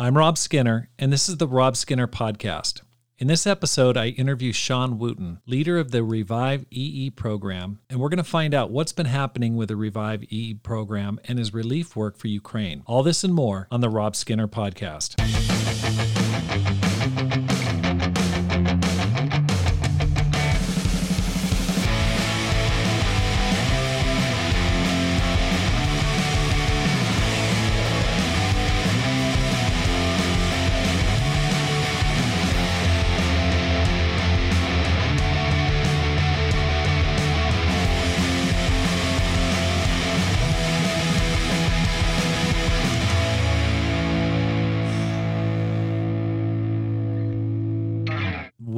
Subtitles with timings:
[0.00, 2.80] I'm Rob Skinner, and this is the Rob Skinner Podcast.
[3.18, 8.08] In this episode, I interview Shawn Wooten, leader of the Revive EE program, and we're
[8.08, 11.96] going to find out what's been happening with the Revive EE program and his relief
[11.96, 12.82] work for Ukraine.
[12.86, 15.59] All this and more on the Rob Skinner Podcast.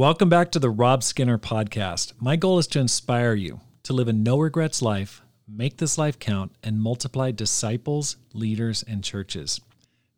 [0.03, 2.15] Welcome back to the Rob Skinner podcast.
[2.19, 6.19] My goal is to inspire you to live a no regrets life, make this life
[6.19, 9.61] count, and multiply disciples, leaders, and churches.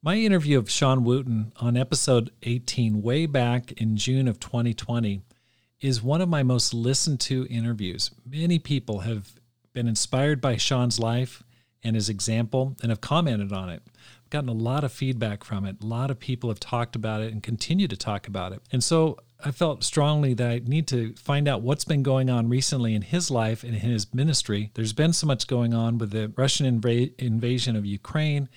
[0.01, 5.21] My interview of Shawn Wooten on episode 18, way back in June of 2020,
[5.83, 8.11] is one of my most listened to interviews.
[8.25, 9.35] Many people have
[9.75, 11.43] been inspired by Shawn's life
[11.83, 13.83] and his example and have commented on it.
[14.25, 15.77] I've gotten a lot of feedback from it.
[15.83, 18.63] A lot of people have talked about it and continue to talk about it.
[18.73, 22.49] And so I felt strongly that I need to find out what's been going on
[22.49, 24.71] recently in his life and in his ministry.
[24.73, 28.49] There's been so much going on with the Russian inv- invasion of Ukraine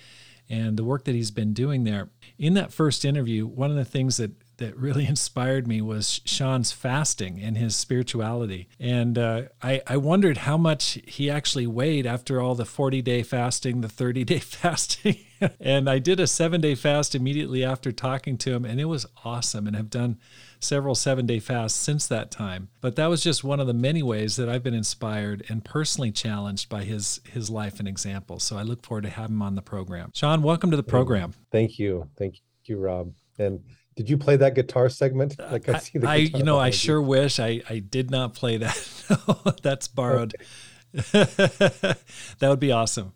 [0.48, 2.08] and the work that he's been doing there.
[2.38, 6.72] In that first interview, one of the things that that really inspired me was Shawn's
[6.72, 8.68] fasting and his spirituality.
[8.78, 13.22] And uh, I, I wondered how much he actually weighed after all the 40 day
[13.22, 15.18] fasting, the 30 day fasting.
[15.60, 19.06] and I did a seven day fast immediately after talking to him, and it was
[19.24, 19.66] awesome.
[19.66, 20.18] And have done
[20.60, 22.68] several seven day fasts since that time.
[22.80, 26.10] But that was just one of the many ways that I've been inspired and personally
[26.10, 28.38] challenged by his his life and example.
[28.38, 30.10] So I look forward to having him on the program.
[30.14, 31.34] Shawn, welcome to the program.
[31.50, 32.08] Thank you.
[32.16, 33.12] Thank you, Rob.
[33.38, 33.60] And
[33.96, 35.38] did you play that guitar segment?
[35.38, 38.34] Uh, like I see the I, you know, I sure wish I I did not
[38.34, 39.56] play that.
[39.62, 40.34] That's borrowed.
[40.34, 40.44] Okay.
[41.12, 41.98] that
[42.42, 43.12] would be awesome.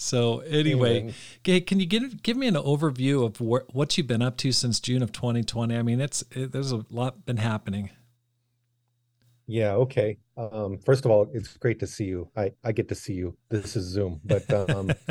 [0.00, 4.22] So anyway, okay, can you give give me an overview of wh- what you've been
[4.22, 5.76] up to since June of 2020?
[5.76, 7.90] I mean, it's it, there's a lot been happening.
[9.46, 9.74] Yeah.
[9.74, 10.16] Okay.
[10.38, 12.30] Um, first of all, it's great to see you.
[12.34, 13.36] I I get to see you.
[13.50, 14.86] This is Zoom, but um,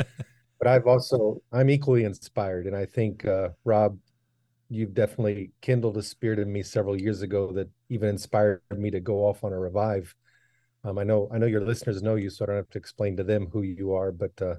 [0.58, 3.96] but I've also I'm equally inspired, and I think uh, Rob,
[4.70, 8.98] you've definitely kindled a spirit in me several years ago that even inspired me to
[8.98, 10.12] go off on a revive.
[10.82, 13.16] Um, I know I know your listeners know you, so I don't have to explain
[13.18, 14.56] to them who you are, but uh,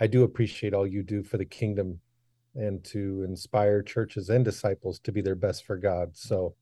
[0.00, 2.00] I do appreciate all you do for the kingdom
[2.54, 6.16] and to inspire churches and disciples to be their best for God.
[6.16, 6.54] So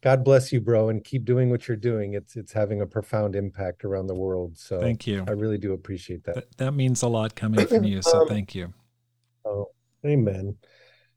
[0.00, 2.14] God bless you, bro, and keep doing what you're doing.
[2.14, 4.56] It's it's having a profound impact around the world.
[4.56, 5.24] So thank you.
[5.26, 6.34] I really do appreciate that.
[6.36, 8.00] That, that means a lot coming from you.
[8.02, 8.72] So um, thank you.
[9.44, 9.66] Oh,
[10.06, 10.56] amen.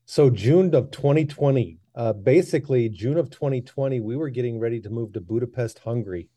[0.06, 5.13] So June of 2020, uh, basically June of 2020, we were getting ready to move
[5.13, 6.29] to Budapest, Hungary,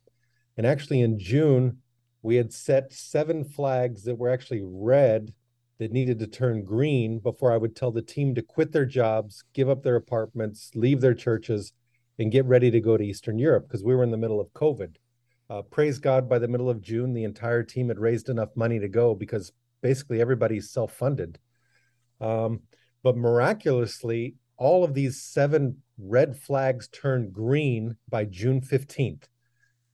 [0.56, 1.78] and actually in June
[2.24, 5.34] we had set seven flags that were actually red
[5.78, 9.44] that needed to turn green before I would tell the team to quit their jobs,
[9.52, 11.74] give up their apartments, leave their churches,
[12.18, 14.52] and get ready to go to Eastern Europe because we were in the middle of
[14.54, 14.96] COVID.
[15.50, 18.78] Uh, praise God, by the middle of June, the entire team had raised enough money
[18.78, 19.52] to go because
[19.82, 21.38] basically everybody's self funded.
[22.22, 22.60] Um,
[23.02, 29.24] but miraculously, all of these seven red flags turned green by June 15th.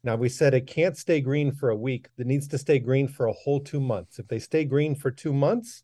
[0.03, 2.09] Now we said it can't stay green for a week.
[2.17, 4.19] It needs to stay green for a whole two months.
[4.19, 5.83] If they stay green for two months,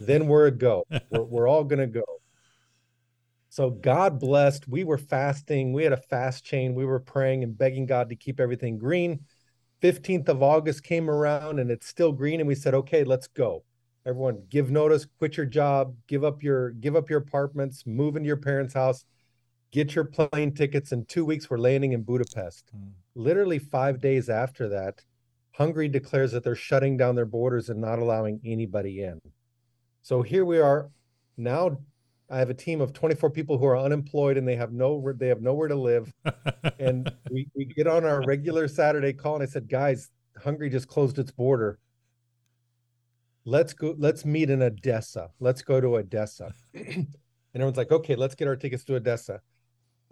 [0.00, 0.84] then we're a go.
[1.10, 2.04] We're, we're all going to go.
[3.50, 4.66] So God blessed.
[4.66, 5.74] We were fasting.
[5.74, 6.74] We had a fast chain.
[6.74, 9.20] We were praying and begging God to keep everything green.
[9.82, 12.40] 15th of August came around and it's still green.
[12.40, 13.62] And we said, okay, let's go.
[14.06, 18.26] Everyone give notice, quit your job, give up your give up your apartments, move into
[18.26, 19.04] your parents' house,
[19.72, 20.92] get your plane tickets.
[20.92, 22.70] In two weeks, we're landing in Budapest.
[22.76, 25.02] Mm literally five days after that,
[25.52, 29.20] Hungary declares that they're shutting down their borders and not allowing anybody in.
[30.02, 30.90] So here we are.
[31.36, 31.78] Now
[32.30, 35.28] I have a team of 24 people who are unemployed and they have no they
[35.28, 36.12] have nowhere to live.
[36.78, 40.10] and we, we get on our regular Saturday call and I said, guys,
[40.42, 41.78] Hungary just closed its border.
[43.44, 45.30] Let's go, let's meet in Odessa.
[45.40, 46.52] Let's go to Odessa.
[46.74, 47.06] and
[47.54, 49.40] everyone's like, okay, let's get our tickets to Odessa.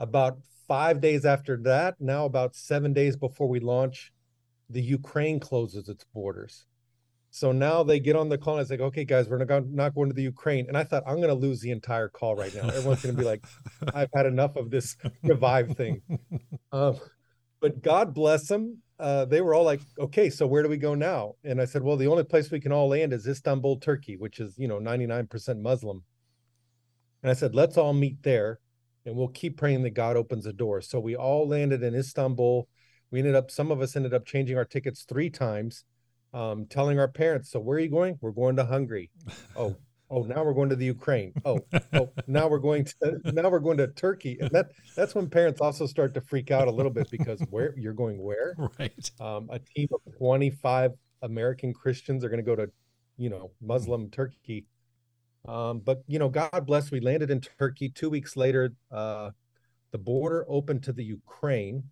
[0.00, 4.12] About five days after that, now about seven days before we launch,
[4.70, 6.64] the Ukraine closes its borders.
[7.30, 9.94] So now they get on the call and it's like, okay, guys, we're not, not
[9.94, 10.66] going to the Ukraine.
[10.68, 12.68] And I thought, I'm going to lose the entire call right now.
[12.68, 13.44] Everyone's going to be like,
[13.94, 16.02] I've had enough of this revive thing.
[16.72, 16.98] Um,
[17.60, 18.78] but God bless them.
[18.98, 21.34] Uh, they were all like, okay, so where do we go now?
[21.44, 24.40] And I said, well, the only place we can all land is Istanbul, Turkey, which
[24.40, 26.04] is, you know, 99% Muslim.
[27.22, 28.60] And I said, let's all meet there
[29.06, 30.80] and we'll keep praying that God opens the door.
[30.80, 32.68] So we all landed in Istanbul.
[33.10, 35.84] We ended up, some of us ended up changing our tickets three times,
[36.32, 38.18] um, telling our parents, So where are you going?
[38.20, 39.10] We're going to Hungary.
[39.56, 39.76] Oh,
[40.10, 41.32] oh, now we're going to the Ukraine.
[41.44, 41.60] Oh,
[41.94, 44.38] oh, now we're going to now we're going to Turkey.
[44.40, 47.74] And that that's when parents also start to freak out a little bit because where
[47.76, 48.56] you're going where?
[48.78, 49.10] Right.
[49.20, 50.92] Um, a team of 25
[51.22, 52.70] American Christians are going to go to,
[53.16, 54.66] you know, Muslim Turkey
[55.48, 56.90] um, but you know, God bless.
[56.90, 57.88] We landed in Turkey.
[57.88, 59.30] Two weeks later, uh,
[59.90, 61.84] the border opened to the Ukraine,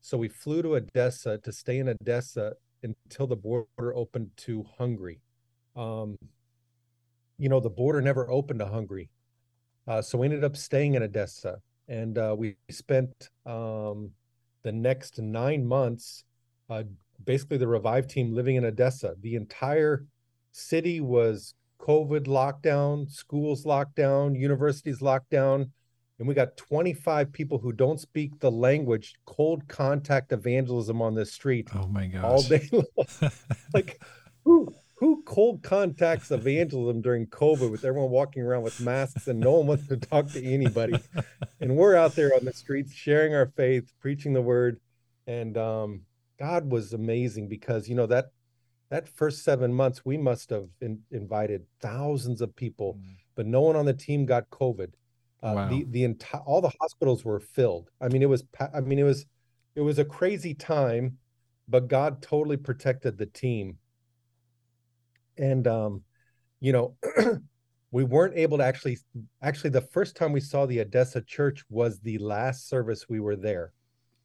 [0.00, 5.20] so we flew to Odessa to stay in Odessa until the border opened to Hungary.
[5.76, 6.16] Um,
[7.38, 9.10] you know, the border never opened to Hungary,
[9.86, 14.10] uh, so we ended up staying in Odessa, and uh, we spent um,
[14.62, 16.24] the next nine months,
[16.68, 16.82] uh,
[17.24, 19.14] basically the Revive team living in Odessa.
[19.20, 20.04] The entire
[20.52, 25.70] city was COVID lockdown, schools lockdown, universities lockdown,
[26.18, 31.24] and we got 25 people who don't speak the language, cold contact evangelism on the
[31.24, 31.68] street.
[31.74, 32.22] Oh my gosh.
[32.22, 33.30] All day long.
[33.74, 34.02] like
[34.44, 39.52] who who cold contacts evangelism during COVID with everyone walking around with masks and no
[39.52, 40.98] one wants to talk to anybody.
[41.60, 44.78] and we're out there on the streets sharing our faith, preaching the word.
[45.26, 46.02] And um,
[46.38, 48.26] God was amazing because you know that
[48.90, 53.14] that first seven months, we must have in, invited thousands of people, mm.
[53.36, 54.92] but no one on the team got COVID.
[55.42, 55.68] Uh, wow.
[55.68, 57.88] The the entire all the hospitals were filled.
[58.00, 58.44] I mean, it was
[58.74, 59.24] I mean it was
[59.74, 61.16] it was a crazy time,
[61.66, 63.78] but God totally protected the team.
[65.38, 66.02] And um,
[66.58, 66.96] you know,
[67.90, 68.98] we weren't able to actually
[69.40, 73.36] actually the first time we saw the Odessa church was the last service we were
[73.36, 73.72] there,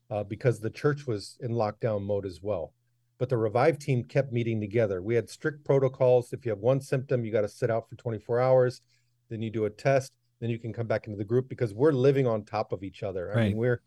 [0.09, 2.73] uh, because the church was in lockdown mode as well
[3.17, 5.01] but the revive team kept meeting together.
[5.01, 6.33] We had strict protocols.
[6.33, 8.81] If you have one symptom, you got to sit out for 24 hours.
[9.29, 10.11] Then you do a test.
[10.41, 13.03] Then you can come back into the group because we're living on top of each
[13.03, 13.35] other.
[13.35, 13.81] I mean, we're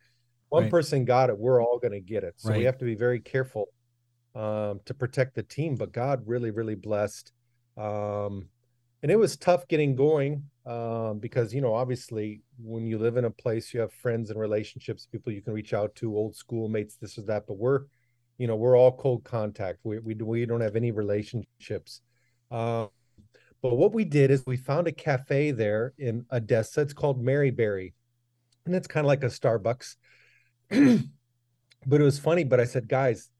[0.48, 0.70] one right.
[0.70, 2.34] person got it, we're all going to get it.
[2.38, 2.58] So right.
[2.58, 3.66] we have to be very careful
[4.34, 5.76] um, to protect the team.
[5.76, 7.32] But God really, really blessed.
[7.76, 8.48] Um,
[9.02, 13.24] and it was tough getting going um, because you know obviously when you live in
[13.24, 16.96] a place you have friends and relationships people you can reach out to old schoolmates
[16.96, 17.82] this or that but we're
[18.38, 19.80] you know we're all cold contact.
[19.84, 22.00] We we, we don't have any relationships.
[22.50, 22.88] Um,
[23.60, 26.80] but what we did is we found a cafe there in odessa.
[26.80, 27.92] It's called Merry maryberry
[28.64, 29.96] and it's kind of like a starbucks.
[31.86, 33.30] But it was funny but i said guys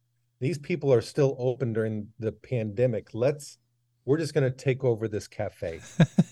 [0.41, 3.09] these people are still open during the pandemic.
[3.13, 3.59] Let's
[4.05, 5.81] we're just going to take over this cafe.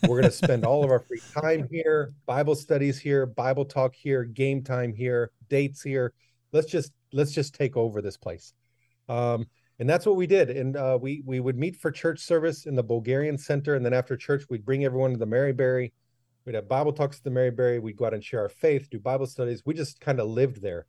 [0.04, 3.94] We're going to spend all of our free time here bible studies here bible talk
[3.94, 6.14] here game time here dates here
[6.56, 8.54] let's just let's just take over this place.
[9.08, 9.46] Um,
[9.78, 10.50] and that's what we did.
[10.50, 13.92] And uh, we we would meet for church service in the Bulgarian Center, and then
[13.92, 15.92] after church, we'd bring everyone to the Merry Berry.
[16.44, 17.78] We'd have Bible talks at the Merry Berry.
[17.78, 19.62] We'd go out and share our faith, do Bible studies.
[19.66, 20.86] We just kind of lived there.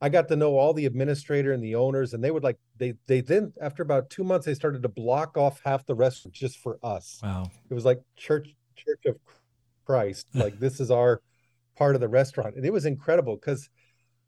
[0.00, 2.94] I got to know all the administrator and the owners, and they would like they
[3.06, 6.58] they then after about two months they started to block off half the restaurant just
[6.58, 7.18] for us.
[7.22, 7.50] Wow!
[7.68, 9.16] It was like church Church of
[9.84, 10.28] Christ.
[10.34, 11.20] Like this is our
[11.76, 13.68] part of the restaurant, and it was incredible because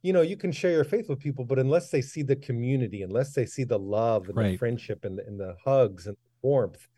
[0.03, 3.03] you know you can share your faith with people but unless they see the community
[3.03, 4.53] unless they see the love and right.
[4.53, 6.89] the friendship and the, and the hugs and the warmth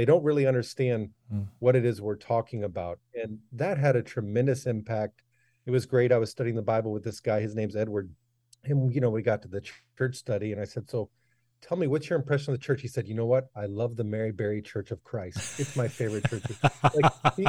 [0.00, 1.46] they don't really understand mm.
[1.58, 2.98] what it is we're talking about.
[3.14, 5.22] And that had a tremendous impact.
[5.66, 6.12] It was great.
[6.12, 7.40] I was studying the bible with this guy.
[7.40, 8.10] His name's edward.
[8.64, 9.62] And you know we got to the
[9.96, 11.08] church study and i said so
[11.60, 12.82] tell me what's your impression of the church?
[12.82, 13.48] He said you know what?
[13.54, 15.60] I love the Merry Berry church of christ.
[15.60, 16.42] It's my favorite church
[16.94, 17.46] like he,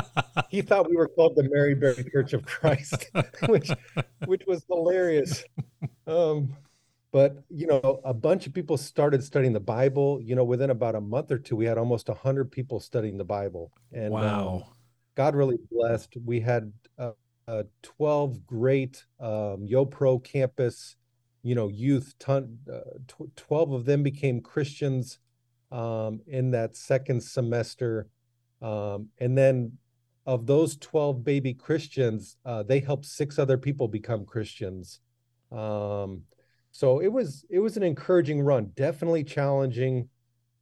[0.50, 3.10] he, thought we were called the Merry Berry church of christ
[3.48, 3.70] which
[4.26, 5.44] which was hilarious.
[6.08, 6.56] Um
[7.12, 10.20] but you know a bunch of people started studying the bible.
[10.22, 13.26] You know within about a month or two we had almost 100 people studying the
[13.26, 13.72] bible.
[13.92, 14.64] And wow.
[14.66, 14.74] Um,
[15.16, 16.18] god really blessed.
[16.24, 17.12] We had uh,
[17.48, 20.96] uh, 12 great um, YoPro campus
[21.44, 25.20] you know youth ton, uh, tw- 12 of them became christians
[25.72, 28.08] um, in that second semester
[28.62, 29.72] um, and then
[30.26, 35.00] of those 12 baby christians uh, they helped six other people become christians.
[35.52, 36.24] Um,
[36.72, 40.08] so it was it was an encouraging run definitely challenging.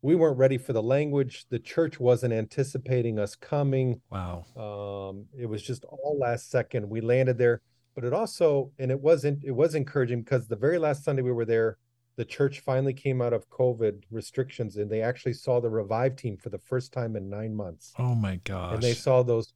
[0.02, 1.46] We weren't ready for the language.
[1.50, 4.02] The church wasn't anticipating us coming.
[4.10, 4.46] Wow.
[4.56, 6.90] Um, it was just all last second.
[6.90, 7.62] We landed there
[7.96, 11.32] but it also and it wasn't it was encouraging because the very last sunday we
[11.32, 11.78] were there
[12.20, 16.36] the church finally came out of covid restrictions and they actually saw the revive team
[16.36, 17.94] for the first time in nine months.
[17.98, 19.54] Oh my gosh and they saw those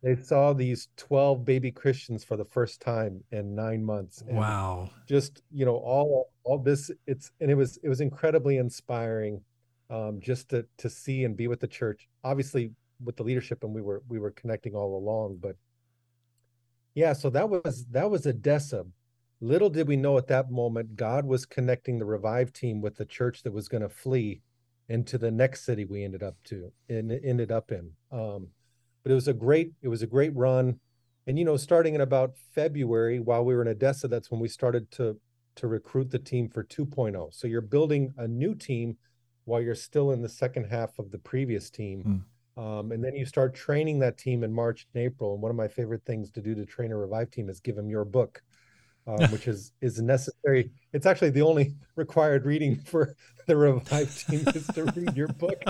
[0.00, 4.22] they saw these 12 baby christians for the first time in nine months.
[4.22, 4.90] And wow.
[5.08, 9.40] just you know all all this it's and it was it was incredibly inspiring
[9.90, 12.70] um just to to see and be with the church obviously
[13.04, 15.56] with the leadership and we were we were connecting all along but
[16.94, 18.84] yeah so that was that was Odessa
[19.40, 23.04] little did we know at that moment god was connecting the revive team with the
[23.04, 24.40] church that was going to flee
[24.88, 27.90] into the next city we ended up to and ended up in.
[28.10, 28.48] Um,
[29.02, 30.78] but it was a great it was a great run.
[31.26, 34.48] And you know starting in about february while we were in Odessa that's when we
[34.48, 35.18] started to
[35.54, 38.96] to recruit the team for 2.0 so you're building a new team
[39.44, 42.04] while you're still in the second half of the previous team.
[42.04, 42.22] Mm.
[42.56, 45.56] Um, and then you start training that team in march and april and one of
[45.56, 48.42] my favorite things to do to train a revive team is give them your book
[49.06, 50.70] um, which is is necessary.
[50.92, 53.14] It's actually the only required reading for
[53.46, 55.62] the Revive team is to read your book.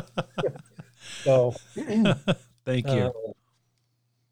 [1.25, 1.55] so,
[2.65, 3.13] thank you.
[3.29, 3.33] Uh,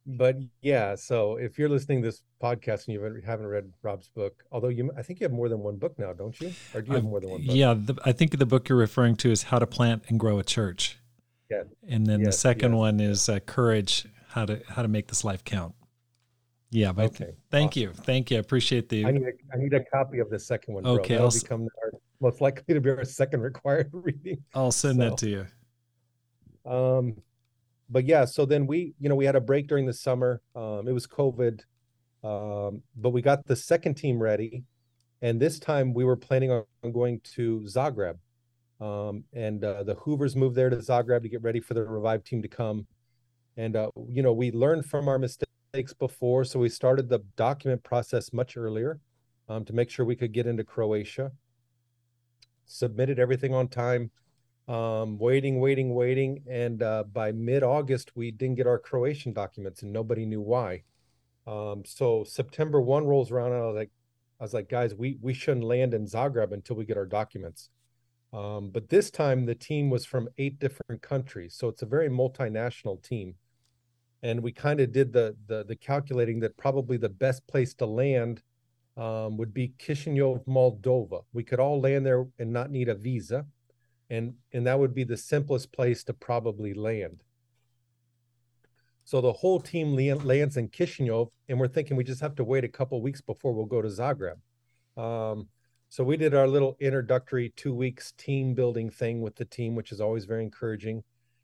[0.06, 4.42] but yeah, so if you're listening to this podcast and you haven't read Rob's book,
[4.50, 6.52] although you, I think you have more than one book now, don't you?
[6.74, 7.54] Or do you have more than one book?
[7.54, 10.38] Yeah, the, I think the book you're referring to is How to Plant and Grow
[10.38, 10.98] a Church.
[11.88, 12.78] And then yes, the second yes.
[12.78, 15.74] one is uh, Courage: How to How to Make This Life Count.
[16.70, 17.32] Yeah, but okay.
[17.50, 17.82] thank awesome.
[17.82, 18.36] you, thank you.
[18.36, 19.04] I appreciate the.
[19.04, 20.84] I need a, I need a copy of the second one.
[20.84, 20.92] Bro.
[20.92, 21.40] Okay, that'll I'll...
[21.40, 24.38] become our, most likely to be our second required reading.
[24.54, 25.46] I'll send so, that to you.
[26.70, 27.16] Um,
[27.88, 30.40] but yeah, so then we, you know, we had a break during the summer.
[30.54, 31.60] Um, it was COVID,
[32.22, 34.62] um, but we got the second team ready,
[35.22, 38.16] and this time we were planning on going to Zagreb,
[38.80, 42.26] um, and uh, the Hoovers moved there to Zagreb to get ready for the revived
[42.26, 42.86] team to come,
[43.56, 47.82] and uh, you know, we learned from our mistakes before, so we started the document
[47.82, 49.00] process much earlier
[49.48, 51.32] um, to make sure we could get into Croatia.
[52.66, 54.10] Submitted everything on time,
[54.68, 59.92] um, waiting, waiting, waiting, and uh, by mid-August we didn't get our Croatian documents, and
[59.92, 60.82] nobody knew why.
[61.46, 63.90] Um, so September one rolls around, and I was like,
[64.38, 67.70] I was like, guys, we we shouldn't land in Zagreb until we get our documents.
[68.32, 72.08] Um, but this time the team was from eight different countries, so it's a very
[72.08, 73.34] multinational team
[74.22, 77.86] and we kind of did the, the the calculating that probably the best place to
[77.86, 78.42] land
[78.96, 81.22] um, would be Chisinau, Moldova.
[81.32, 83.46] We could all land there and not need a visa,
[84.10, 87.22] and and that would be the simplest place to probably land.
[89.04, 92.64] So the whole team lands in Chisinau, and we're thinking we just have to wait
[92.64, 94.36] a couple weeks before we'll go to Zagreb.
[94.96, 95.48] Um,
[95.90, 99.92] so we did our little introductory two weeks team building thing with the team, which
[99.92, 101.02] is always very encouraging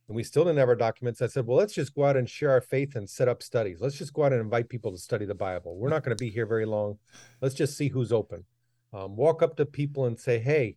[0.09, 1.21] and we still didn't have our documents.
[1.21, 3.81] I said, well, let's just go out and share our faith and set up studies.
[3.81, 5.77] Let's just go out and invite people to study the Bible.
[5.77, 6.99] We're not going to be here very long.
[7.41, 8.45] Let's just see who's open.
[8.93, 10.77] Um, walk up to people and say, hey,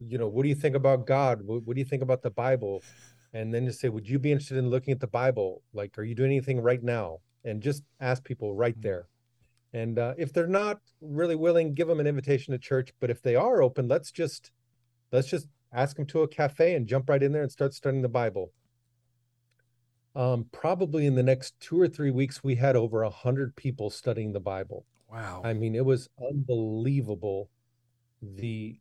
[0.00, 1.42] you know, what do you think about God?
[1.42, 2.82] What, what, do you think about the Bible?
[3.32, 5.62] And then just say, would you be interested in looking at the Bible?
[5.72, 7.20] Like, are you doing anything right now?
[7.44, 9.06] And just ask people right there.
[9.74, 12.94] And uh, if they're not really willing, give them an invitation to church.
[13.00, 14.52] But if they are open, let's just
[15.12, 18.00] let's just ask them to a cafe and jump right in there and start studying
[18.00, 18.52] the Bible
[20.16, 23.90] um, probably in the next two or three weeks, we had over a hundred people
[23.90, 24.86] studying the Bible.
[25.10, 25.42] Wow!
[25.44, 27.50] I mean, it was unbelievable
[28.22, 28.78] the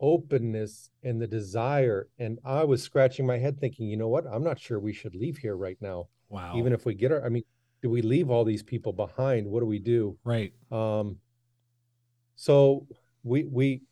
[0.00, 2.08] openness and the desire.
[2.18, 4.26] And I was scratching my head, thinking, you know what?
[4.26, 6.08] I'm not sure we should leave here right now.
[6.28, 6.56] Wow!
[6.56, 7.44] Even if we get our, I mean,
[7.84, 9.46] do we leave all these people behind?
[9.46, 10.16] What do we do?
[10.24, 10.54] Right.
[10.72, 11.18] Um.
[12.34, 12.88] So
[13.22, 13.82] we we,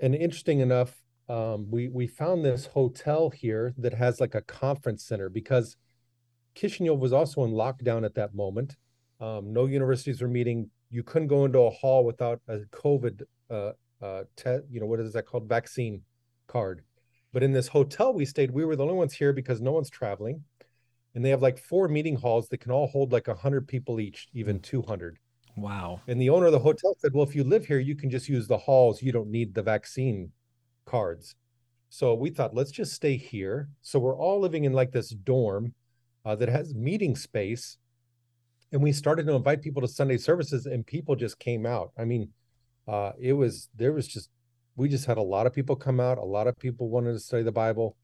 [0.00, 5.04] and interesting enough, um, we we found this hotel here that has like a conference
[5.04, 5.76] center because
[6.56, 8.76] Kishinev was also in lockdown at that moment.
[9.20, 10.68] Um, no universities were meeting.
[10.90, 13.72] You couldn't go into a hall without a COVID, uh,
[14.02, 15.48] uh, te- you know, what is that called?
[15.48, 16.02] Vaccine
[16.48, 16.82] card.
[17.32, 19.90] But in this hotel we stayed, we were the only ones here because no one's
[19.90, 20.42] traveling.
[21.16, 24.28] And they have like four meeting halls that can all hold like 100 people each,
[24.34, 25.18] even 200.
[25.56, 26.02] Wow.
[26.06, 28.28] And the owner of the hotel said, well, if you live here, you can just
[28.28, 29.00] use the halls.
[29.00, 30.30] You don't need the vaccine
[30.84, 31.34] cards.
[31.88, 33.70] So we thought, let's just stay here.
[33.80, 35.72] So we're all living in like this dorm
[36.26, 37.78] uh, that has meeting space.
[38.72, 41.92] And we started to invite people to Sunday services, and people just came out.
[41.96, 42.28] I mean,
[42.86, 44.28] uh, it was there was just
[44.74, 46.18] we just had a lot of people come out.
[46.18, 47.96] A lot of people wanted to study the Bible.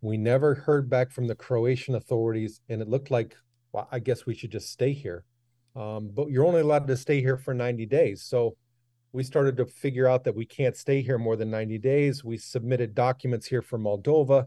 [0.00, 3.36] We never heard back from the Croatian authorities, and it looked like
[3.72, 5.24] well, I guess we should just stay here.
[5.76, 8.22] Um, but you're only allowed to stay here for 90 days.
[8.22, 8.56] So
[9.12, 12.24] we started to figure out that we can't stay here more than 90 days.
[12.24, 14.46] We submitted documents here for Moldova.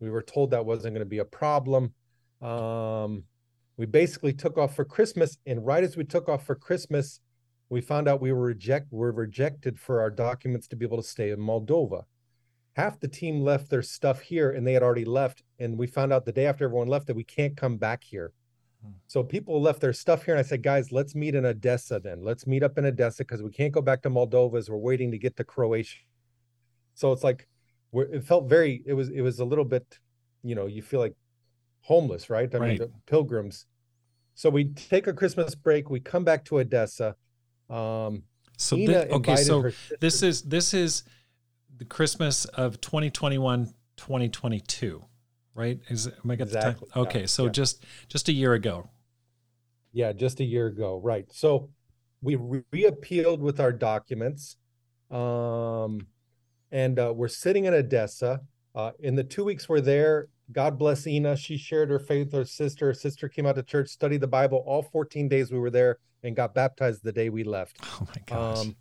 [0.00, 1.94] We were told that wasn't going to be a problem.
[2.42, 3.24] Um,
[3.76, 7.20] we basically took off for Christmas, and right as we took off for Christmas,
[7.70, 11.08] we found out we were reject were rejected for our documents to be able to
[11.08, 12.02] stay in Moldova.
[12.74, 15.42] Half the team left their stuff here, and they had already left.
[15.58, 18.32] And we found out the day after everyone left that we can't come back here.
[18.82, 18.92] Hmm.
[19.06, 22.22] So people left their stuff here, and I said, guys, let's meet in Odessa then.
[22.22, 25.10] Let's meet up in Odessa because we can't go back to Moldova as we're waiting
[25.12, 25.98] to get to Croatia.
[26.94, 27.48] So it's like,
[27.92, 28.82] it felt very.
[28.84, 29.08] It was.
[29.08, 30.00] It was a little bit.
[30.42, 31.14] You know, you feel like
[31.80, 32.52] homeless, right?
[32.52, 32.80] I Right.
[32.80, 33.66] mean, pilgrims.
[34.34, 35.90] So we take a Christmas break.
[35.90, 37.14] We come back to Odessa.
[37.70, 38.24] Um,
[38.56, 41.04] So Ina okay, so this is this is
[41.76, 45.02] the Christmas of 2021 2022,
[45.54, 45.78] right?
[45.88, 47.02] Is am I got Exactly, the time?
[47.04, 47.50] Okay, so yeah.
[47.50, 48.90] just just a year ago.
[49.92, 51.26] Yeah, just a year ago, right?
[51.30, 51.70] So
[52.20, 54.56] we re- reappealed with our documents,
[55.10, 56.06] um,
[56.72, 58.40] and uh, we're sitting in Odessa.
[58.74, 61.36] Uh, in the two weeks we're there, God bless Ina.
[61.36, 62.86] She shared her faith with her sister.
[62.86, 65.98] Her sister came out to church, studied the Bible all 14 days we were there,
[66.24, 67.78] and got baptized the day we left.
[67.84, 68.58] Oh my gosh.
[68.58, 68.76] Um,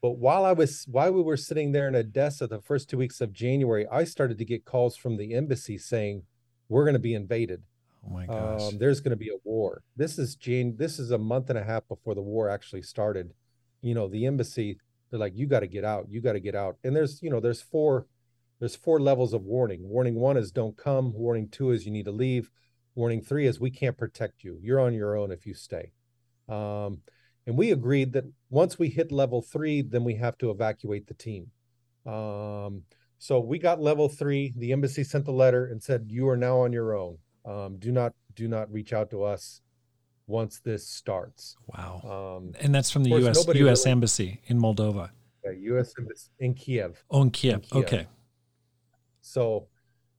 [0.00, 3.20] but while I was while we were sitting there in Odessa the first two weeks
[3.20, 6.22] of January, I started to get calls from the embassy saying,
[6.68, 7.62] "We're going to be invaded."
[8.06, 8.62] oh my gosh.
[8.62, 9.82] um, there's going to be a war.
[9.96, 10.76] This is Jane.
[10.76, 13.32] This is a month and a half before the war actually started.
[13.82, 14.78] You know, the embassy.
[15.10, 16.06] They're like, you got to get out.
[16.10, 16.76] You got to get out.
[16.84, 18.06] And there's, you know, there's four,
[18.60, 19.88] there's four levels of warning.
[19.88, 21.14] Warning one is don't come.
[21.14, 22.50] Warning two is you need to leave.
[22.94, 24.58] Warning three is we can't protect you.
[24.60, 25.92] You're on your own if you stay.
[26.48, 27.00] Um,
[27.48, 31.14] and we agreed that once we hit level three, then we have to evacuate the
[31.14, 31.50] team.
[32.06, 32.82] Um,
[33.18, 34.52] so we got level three.
[34.56, 37.90] The embassy sent the letter and said, you are now on your own um, do
[37.90, 39.62] not do not reach out to us
[40.26, 41.56] once this starts.
[41.66, 42.36] wow.
[42.36, 43.46] Um, and that's from the U.S.
[43.46, 43.84] U.S.
[43.84, 45.10] really- embassy in Moldova.
[45.44, 45.94] yeah, U.S.
[45.98, 47.02] embassy in Kiev.
[47.10, 47.62] Oh, in Kiev.
[47.62, 47.84] Kiev.
[47.84, 48.06] Okay.
[49.22, 49.68] So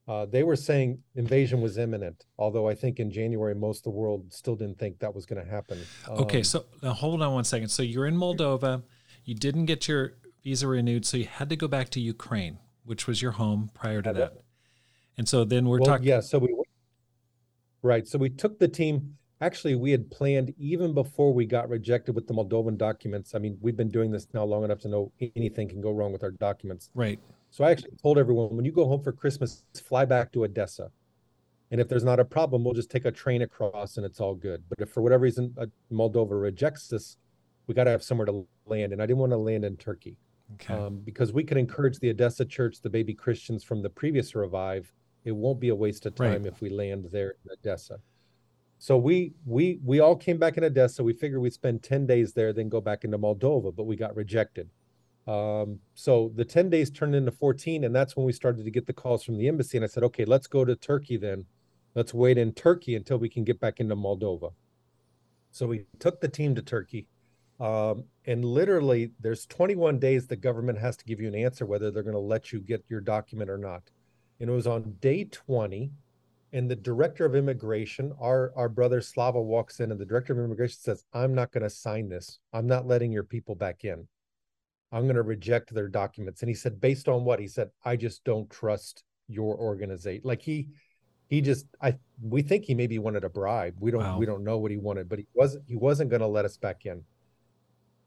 [0.09, 2.25] uh, they were saying invasion was imminent.
[2.39, 5.41] Although I think in January most of the world still didn't think that was going
[5.43, 5.79] to happen.
[6.07, 6.39] Okay.
[6.39, 7.69] Um, So now hold on one second.
[7.69, 8.81] So you're in Moldova.
[9.25, 10.13] You didn't get your
[10.43, 14.01] visa renewed, so you had to go back to Ukraine, which was your home prior
[14.01, 14.33] to- that.
[15.19, 16.07] And so then we're well, talking.
[16.07, 16.21] yeah.
[16.21, 16.55] So we
[17.83, 18.07] right.
[18.07, 19.15] So we took the team.
[19.41, 23.35] Actually, we had planned even before we got rejected with the Moldovan documents.
[23.35, 26.11] I mean, we've been doing this now long enough to know anything can go wrong
[26.11, 26.89] with our documents.
[26.95, 27.19] Right.
[27.51, 30.91] So I actually told everyone when you go home for Christmas, fly back to Odessa.
[31.71, 34.35] And if there's not a problem, we'll just take a train across and it's all
[34.35, 34.63] good.
[34.69, 37.17] But if for whatever reason uh, Moldova rejects us,
[37.67, 38.91] we got to have somewhere to land.
[38.93, 40.17] And I didn't want to land in Turkey
[40.55, 40.73] Okay.
[40.73, 44.91] um, because we could encourage the Odessa church, the baby Christians from the previous revive.
[45.25, 46.31] It won't be a waste of Right.
[46.31, 47.99] time if we land there in Odessa.
[48.79, 51.03] So we we we all came back in Odessa.
[51.03, 54.15] We figured we'd spend 10 days there, then go back into Moldova, but we got
[54.15, 54.69] rejected.
[55.29, 58.87] Um, so the 10 days turned into 14, and that's when we started to get
[58.87, 59.77] the calls from the embassy.
[59.77, 61.45] And I said, okay, let's go to Turkey then.
[61.93, 64.53] Let's wait in Turkey until we can get back into Moldova.
[65.51, 67.05] So we took the team to Turkey.
[67.59, 71.91] Um, and literally, there's 21 days the government has to give you an answer whether
[71.91, 73.83] they're going to let you get your document or not.
[74.39, 75.91] And it was on day 20,
[76.53, 80.39] and the director of immigration, our our brother Slava, walks in, and the director of
[80.39, 82.39] immigration says, "I'm not going to sign this.
[82.53, 84.07] I'm not letting your people back in.
[84.91, 87.95] I'm going to reject their documents." And he said, "Based on what?" He said, "I
[87.95, 90.67] just don't trust your organization." Like he
[91.27, 93.75] he just I we think he maybe wanted a bribe.
[93.79, 94.17] We don't Wow.
[94.17, 96.57] we don't know what he wanted, but he wasn't he wasn't going to let us
[96.57, 97.03] back in.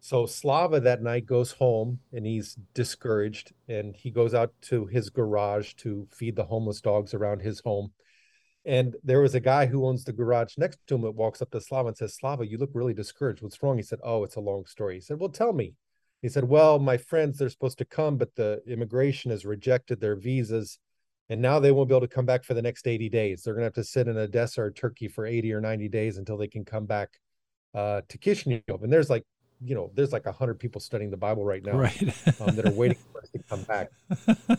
[0.01, 5.11] So Slava that night goes home and he's discouraged and he goes out to his
[5.11, 7.93] garage to feed the homeless dogs around his home.
[8.65, 11.51] And there was a guy who owns the garage next to him that walks up
[11.53, 13.43] to Slava and says, Slava, you look really discouraged.
[13.43, 13.77] What's wrong?
[13.77, 14.95] He said, Oh, it's a long story.
[14.97, 15.75] He said, Well, tell me.
[16.23, 20.17] He said, Well, my friends, they're supposed to come, but the immigration has rejected their
[20.17, 20.79] visas.
[21.29, 23.43] And now they won't be able to come back for the next 80 days.
[23.43, 26.19] They're going to have to sit in Odessa or Turkey for 80 or 90 days
[26.19, 27.09] until they can come back
[27.75, 28.83] uh, to Kishinev.
[28.83, 29.25] And there's like,
[29.65, 32.03] you know, there's like 100 people studying the Bible right now Right.
[32.41, 33.89] um, that are waiting for us to come back.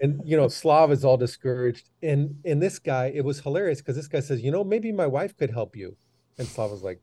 [0.00, 1.88] And you know, Slav is all discouraged.
[2.02, 5.06] And and this guy, it was hilarious because this guy says, you know, maybe my
[5.06, 5.96] wife could help you.
[6.38, 7.00] And Slav was like,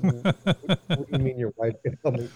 [0.00, 0.36] what,
[0.86, 2.28] what do you mean your wife can help me?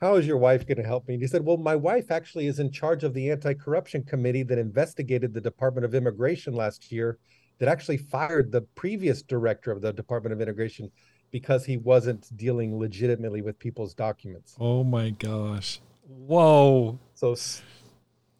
[0.00, 1.14] How is your wife going to help me?
[1.14, 4.58] And he said, Well, my wife actually is in charge of the anti-corruption committee that
[4.58, 7.18] investigated the Department of Immigration last year,
[7.58, 10.90] that actually fired the previous director of the Department of Immigration
[11.30, 14.56] because he wasn't dealing legitimately with people's documents.
[14.60, 15.80] oh my gosh.
[16.06, 16.98] Whoa.
[17.14, 17.34] So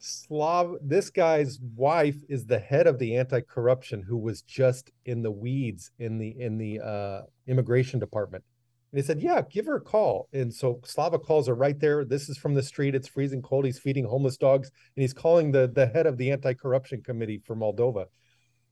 [0.06, 5.32] Slav, this guy's wife is the head of the anti-corruption who was just in the
[5.32, 8.44] weeds in the in the uh, immigration department.
[8.92, 12.04] And he said, "Yeah, give her a call." And so Slava calls her right there.
[12.04, 12.94] This is from the street.
[12.94, 13.64] It's freezing cold.
[13.64, 17.56] He's feeding homeless dogs, and he's calling the the head of the anti-corruption committee for
[17.56, 18.06] Moldova.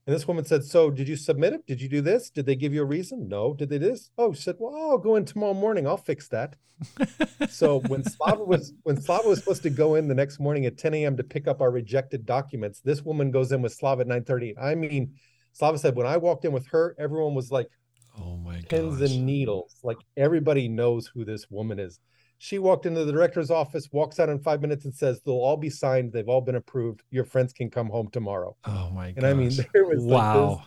[0.07, 1.65] And this woman said, "So, did you submit it?
[1.65, 2.29] Did you do this?
[2.29, 3.27] Did they give you a reason?
[3.27, 3.53] No.
[3.53, 4.11] Did they this?
[4.17, 5.87] Oh, she said, well, I'll go in tomorrow morning.
[5.87, 6.55] I'll fix that."
[7.49, 10.77] so when Slava was when Slava was supposed to go in the next morning at
[10.77, 11.17] 10 a.m.
[11.17, 14.53] to pick up our rejected documents, this woman goes in with Slava at 9:30.
[14.61, 15.13] I mean,
[15.53, 17.69] Slava said when I walked in with her, everyone was like
[18.17, 19.11] Oh my pins gosh.
[19.11, 19.75] and needles.
[19.83, 21.99] Like everybody knows who this woman is.
[22.45, 25.57] She walked into the director's office, walks out in five minutes, and says they'll all
[25.57, 26.13] be signed.
[26.13, 27.01] They've all been approved.
[27.09, 28.55] Your friends can come home tomorrow.
[28.65, 29.17] Oh my god!
[29.17, 30.59] And I mean, there was wow, like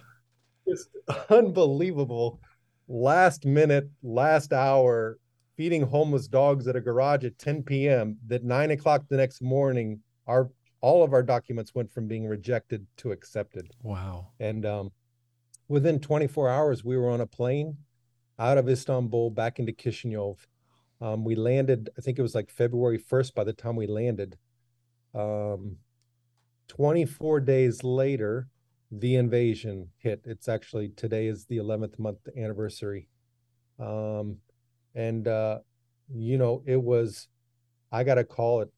[0.67, 2.41] this, just unbelievable
[2.89, 5.19] last minute, last hour
[5.57, 8.17] feeding homeless dogs at a garage at 10 p.m.
[8.27, 12.89] That nine o'clock the next morning, our all of our documents went from being rejected
[12.97, 13.71] to accepted.
[13.85, 14.33] Wow!
[14.41, 14.91] And um,
[15.69, 17.77] within 24 hours, we were on a plane
[18.37, 20.39] out of Istanbul back into Kishinev.
[21.01, 24.37] Um, we landed, I think it was like February 1st by the time we landed.
[25.15, 25.77] Um,
[26.69, 28.49] 24 days later,
[28.91, 30.23] the invasion hit.
[30.25, 33.09] It's actually today is the 11th month anniversary.
[33.79, 34.39] Um,
[34.95, 35.59] and, uh,
[36.13, 37.29] you know, it was,
[37.93, 38.69] I got a call at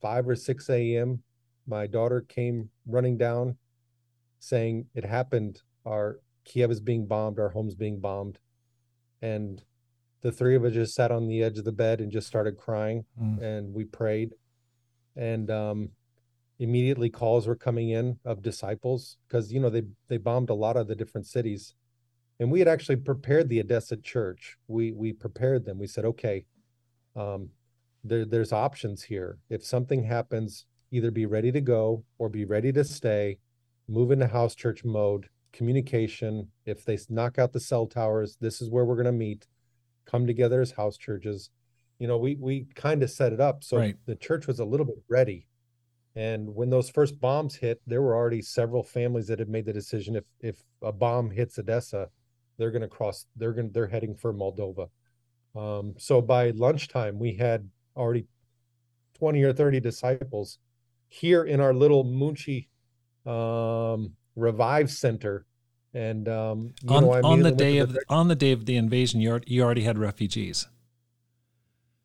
[0.00, 1.22] 5 or 6 a.m.
[1.66, 3.56] My daughter came running down
[4.38, 5.62] saying it happened.
[5.84, 8.38] Our Kiev is being bombed, our home's being bombed.
[9.20, 9.62] And
[10.20, 12.56] the three of us just sat on the edge of the bed and just started
[12.56, 13.42] crying Mm.
[13.42, 14.34] and we prayed.
[15.16, 15.90] And um,
[16.58, 20.76] immediately calls were coming in of disciples because you know they they bombed a lot
[20.76, 21.74] of the different cities.
[22.40, 24.56] And we had actually prepared the Odessa church.
[24.68, 25.78] We we prepared them.
[25.78, 26.44] We said, okay,
[27.16, 27.50] um,
[28.04, 29.38] there, there's options here.
[29.50, 33.38] If something happens, either be ready to go or be ready to stay,
[33.88, 36.48] move into house church mode, communication.
[36.64, 39.48] If they knock out the cell towers, this is where we're going to meet,
[40.08, 41.50] come together as house churches.
[41.98, 43.96] You know, we we kind of set it up so Right.
[44.06, 45.46] the church was a little bit ready.
[46.16, 49.72] And when those first bombs hit, there were already several families that had made the
[49.72, 52.08] decision if if a bomb hits Odessa,
[52.56, 53.26] they're going to cross.
[53.36, 53.70] They're going.
[53.70, 54.88] They're heading for Moldova.
[55.54, 58.26] Um, so by lunchtime, we had already
[59.14, 60.58] twenty or thirty disciples
[61.08, 62.68] here in our little Munchi
[63.26, 65.46] um, Revive Center.
[65.98, 68.66] And um, you On know, I on the day of the, on the day of
[68.66, 70.68] the invasion, you already, you already had refugees.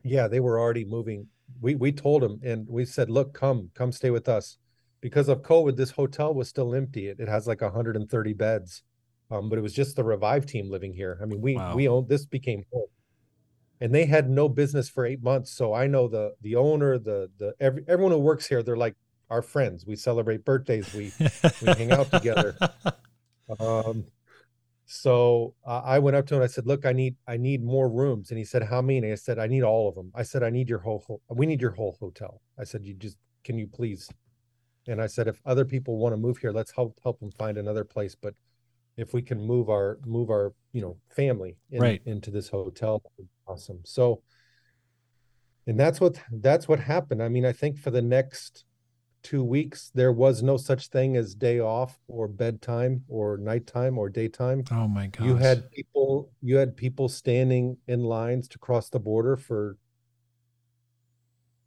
[0.02, 1.28] Yeah, they were already moving.
[1.62, 4.58] We we told them and we said, look, come, come stay with us.
[5.00, 7.08] Because of COVID, this hotel was still empty.
[7.08, 8.82] It, it has like 130 beds.
[9.30, 11.20] Um, but it was just the Revive team living here.
[11.22, 11.76] I mean, we Wow.
[11.76, 12.88] we owned this became home.
[13.80, 15.52] And they had no business for eight months.
[15.52, 18.96] So I know the the owner, the the every, everyone who works here, they're like
[19.30, 19.86] our friends.
[19.86, 20.92] We celebrate birthdays.
[20.96, 21.14] We
[21.62, 22.58] we hang out together.
[23.60, 24.06] Um,
[24.86, 26.42] so uh, I went up to him.
[26.42, 29.16] I said, "Look, I need I need more rooms." And he said, "How many?" I
[29.16, 31.62] said, "I need all of them." I said, "I need your whole, whole we need
[31.62, 34.10] your whole hotel." I said, "You just can you please?"
[34.88, 37.58] And I said, "If other people want to move here, let's help help them find
[37.58, 38.16] another place.
[38.16, 38.36] But
[38.98, 42.02] if we can move our move our you know family in, Right.
[42.06, 44.22] into this hotel, that would be awesome." So,
[45.66, 47.24] and that's what that's what happened.
[47.24, 48.66] I mean, I think for the next
[49.24, 54.10] two weeks there was no such thing as day off or bedtime or nighttime or
[54.10, 54.64] daytime.
[54.72, 55.26] Oh my god!
[55.26, 59.78] you had people you had people standing in lines to cross the border for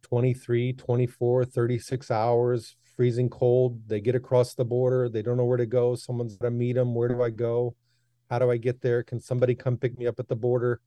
[0.03, 3.87] 23 24 36 hours freezing cold.
[3.87, 5.07] They get across the border.
[5.07, 5.93] They don't know where to go.
[5.95, 7.75] Someone's going to meet them where do i go?
[8.29, 9.03] How do i get there?
[9.03, 10.81] Can somebody come pick me up at the border?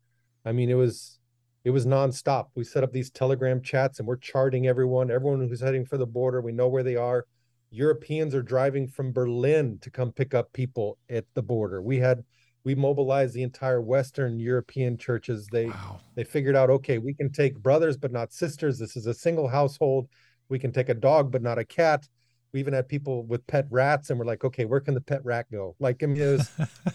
[0.44, 1.19] I mean it was
[1.64, 2.46] it was nonstop.
[2.55, 6.07] We set up these telegram chats and we're charting everyone everyone who's heading for the
[6.07, 7.27] border we know where they are.
[7.70, 11.83] Europeans are driving from berlin to come pick up people at the border.
[11.83, 12.25] We had
[12.64, 15.46] we mobilized the entire western european churches.
[15.53, 16.01] They wow.
[16.14, 18.79] they figured out okay we can take brothers but not sisters.
[18.79, 20.09] This is a single household.
[20.49, 22.09] We can take a dog but not a cat.
[22.53, 25.25] We even had people with pet rats and we're like okay where can the pet
[25.25, 25.77] rat go?
[25.79, 26.51] Like i mean it was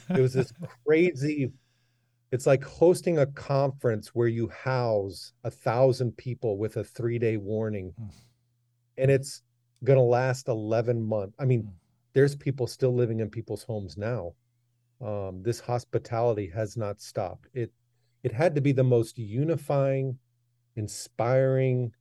[0.10, 0.52] it was this
[0.88, 1.52] crazy
[2.36, 7.38] it's like hosting a conference where you house a thousand people with a three day
[7.38, 8.12] warning Mm.
[8.98, 9.42] and it's
[9.84, 11.72] going to last 11 months i mean Mm.
[12.14, 14.34] there's people still living in people's homes now
[15.02, 17.72] um, this hospitality has not stopped it
[18.24, 20.18] it had to be the most unifying
[20.76, 21.94] inspiring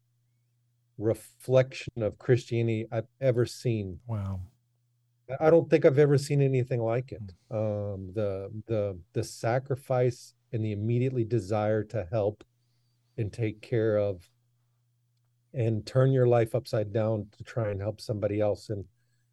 [0.99, 4.41] reflection of christianity i've ever seen wow.
[5.41, 7.23] I don't think I've ever seen anything like it.
[7.51, 12.45] Um, the the the sacrifice and the immediately desire to help
[13.17, 14.29] and take care of
[15.53, 18.71] and turn your life upside down to try and help somebody else.
[18.71, 18.85] And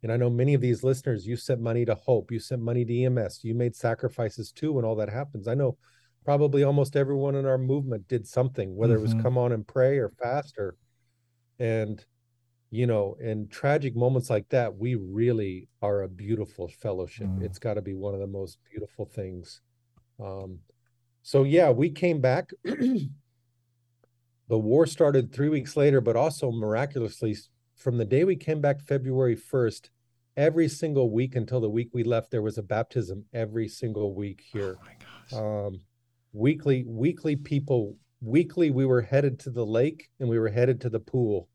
[0.02, 2.84] and I know many of these listeners, you sent money to Hope, you sent money
[2.84, 5.46] to EMS, you made sacrifices too when all that happens.
[5.46, 5.76] I know
[6.24, 9.22] probably almost everyone in our movement did something, whether it was Mhm.
[9.22, 10.76] come on and pray or fast or
[11.58, 12.04] and
[12.72, 17.26] you know, in tragic moments like that, we really are a beautiful fellowship.
[17.26, 17.42] Mm.
[17.42, 19.60] It's got to be one of the most beautiful things.
[20.18, 20.58] Um,
[21.22, 22.48] so yeah, we came back.
[22.64, 23.08] the
[24.48, 27.36] war started three weeks later, but also miraculously,
[27.76, 29.90] from the day we came back, February 1st,
[30.38, 34.42] every single week until the week we left, there was a baptism every single week
[34.50, 35.66] here Oh my gosh.
[35.66, 35.80] um,
[36.32, 40.88] weekly weekly people weekly we were headed to the lake and we were headed to
[40.88, 41.50] the pool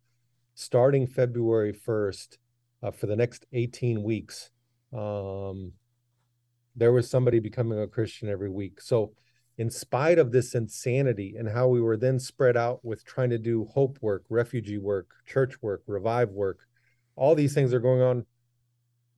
[0.59, 2.39] starting February 1st
[2.81, 4.49] uh, for the next 18 weeks.
[4.91, 5.73] Um,
[6.75, 8.81] there was somebody becoming a Christian every week.
[8.81, 9.11] So,
[9.59, 13.37] in spite of this insanity and how we were then spread out with trying to
[13.37, 16.61] do hope work, refugee work, church work, revive work,
[17.15, 18.25] all these things are going on.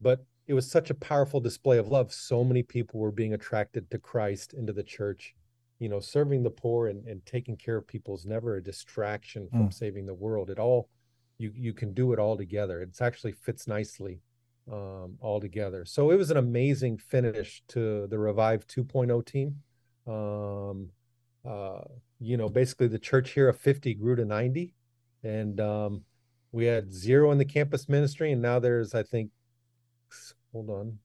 [0.02, 2.12] But it was such a powerful display of love.
[2.12, 5.36] So many people were being attracted to Christ into the church.
[5.80, 9.47] You know, serving the poor and, and taking care of people is never a distraction
[9.49, 9.73] from mm.
[9.73, 10.49] saving the world.
[10.49, 10.89] It all
[11.39, 12.82] you you can do it all together.
[12.82, 14.21] It's actually fits nicely
[14.71, 15.86] um, all together.
[15.86, 19.56] So it was an amazing finish to the Revive 2.0 team.
[20.06, 20.89] Um,
[21.49, 21.82] uh,
[22.19, 24.73] you know, basically the church here of 50 grew to 90,
[25.23, 26.04] and um,
[26.52, 29.32] we had zero in the campus ministry, and now there's I think,
[30.52, 30.99] hold on,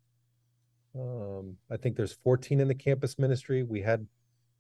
[0.99, 3.63] um, I think there's 14 in the campus ministry.
[3.63, 4.07] We had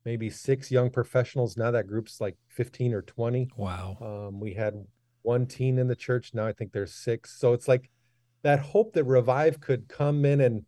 [0.04, 1.56] maybe six young professionals.
[1.56, 3.50] Now that group's like 15 or 20.
[3.56, 3.96] Wow.
[4.00, 4.84] Um, we had
[5.24, 6.32] one teen in the church.
[6.34, 7.38] Now I think there's six.
[7.38, 7.90] So it's like
[8.42, 10.64] that hope that Revive could come in and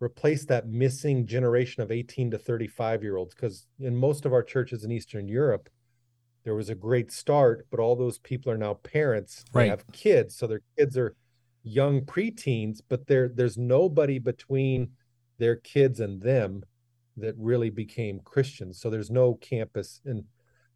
[0.00, 3.34] replace that missing generation of 18 to 35 year olds.
[3.34, 5.68] Because in most of our churches in Eastern Europe,
[6.44, 9.44] there was a great start, but all those people are now parents.
[9.52, 10.34] They have kids.
[10.36, 11.14] So their kids are
[11.62, 14.92] young preteens, but there there's nobody between
[15.38, 16.64] their kids and them
[17.18, 18.80] that really became Christians.
[18.80, 20.24] So there's no campus and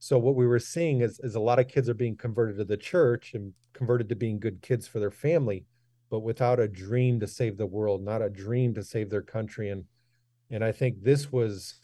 [0.03, 2.65] so what we were seeing is, is a lot of kids are being converted to
[2.65, 5.65] the church and converted to being good kids for their family,
[6.11, 9.71] but without a dream to save the world, not a dream to save their country.
[9.71, 9.85] And
[10.51, 11.77] and I think this was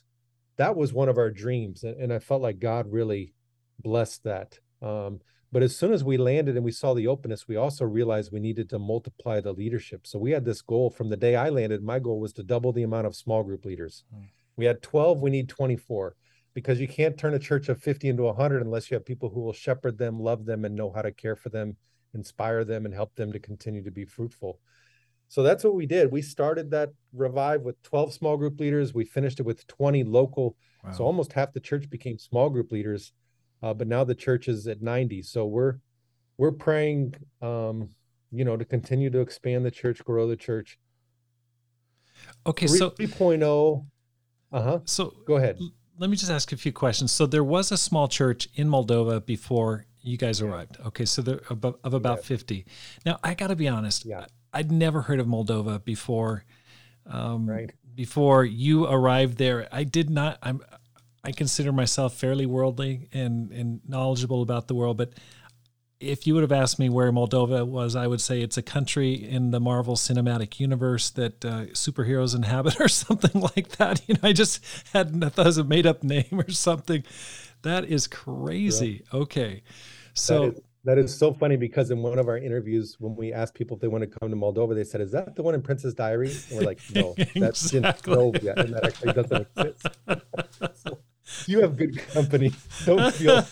[0.56, 1.84] that was one of our dreams.
[1.84, 3.34] And, I felt like God really
[3.78, 4.58] blessed that.
[4.82, 5.20] Um,
[5.52, 8.40] but as soon as we landed and we saw the openness, we also realized we
[8.40, 10.08] needed to multiply the leadership.
[10.08, 11.84] So we had this goal from the day I landed.
[11.84, 14.02] My goal was to double the amount of small group leaders.
[14.12, 14.24] Hmm.
[14.56, 16.16] We had 12, we need 24
[16.58, 19.40] because you can't turn a church of 50 into 100 unless you have people who
[19.40, 21.76] will shepherd them, love them, and know how to care for them,
[22.14, 24.58] inspire them, and help them to continue to be fruitful.
[25.28, 26.10] So that's what we did.
[26.10, 28.92] We started that revive with 12 small group leaders.
[28.92, 30.56] We finished it with 20 local.
[30.82, 30.90] Wow.
[30.90, 33.12] So almost half the church became small group leaders.
[33.62, 35.22] Uh, but now the church is at 90.
[35.22, 35.74] So we're
[36.38, 37.90] we're praying, um,
[38.32, 40.76] you know, to continue to expand the church, grow the church.
[42.48, 43.86] Okay, 3, so 3.0.
[44.50, 44.80] Uh huh.
[44.86, 45.56] So go ahead
[45.98, 47.12] let me just ask a few questions.
[47.12, 50.78] So there was a small church in Moldova before you guys arrived.
[50.86, 52.24] Okay, so there of, of about yeah.
[52.24, 52.66] 50.
[53.04, 54.04] Now I got to be honest.
[54.04, 54.26] Yeah.
[54.52, 56.44] I'd never heard of Moldova before.
[57.06, 57.72] Um, right.
[57.94, 60.38] Before you arrived there, I did not.
[60.42, 60.62] I'm.
[61.24, 65.12] I consider myself fairly worldly and and knowledgeable about the world, but
[66.00, 69.12] if you would have asked me where Moldova was, I would say it's a country
[69.14, 74.02] in the Marvel Cinematic Universe that uh, superheroes inhabit, or something like that.
[74.06, 77.04] You know, I just had it was a made up name or something.
[77.62, 79.02] That is crazy.
[79.12, 79.20] Yeah.
[79.20, 79.62] Okay,
[80.14, 80.40] so.
[80.40, 83.52] That is, that is so funny because in one of our interviews, when we asked
[83.52, 85.60] people if they want to come to Moldova, they said, "Is that the one in
[85.60, 88.14] Princess Diary?" And we're like, "No, that's exactly.
[88.14, 89.86] in yet, and that actually doesn't exist."
[90.82, 90.98] so
[91.46, 92.52] you have good company.
[92.86, 93.42] Don't feel.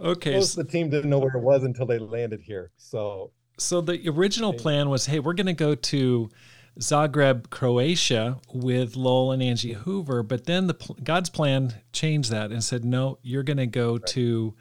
[0.00, 0.34] Okay.
[0.34, 2.70] Most of the team didn't know where it was until they landed here.
[2.76, 6.30] So So the original plan was, hey, we're gonna go to
[6.78, 12.62] Zagreb, Croatia with Lowell and Angie Hoover, but then the God's plan changed that and
[12.62, 14.06] said, no, you're going to go right.
[14.06, 14.54] to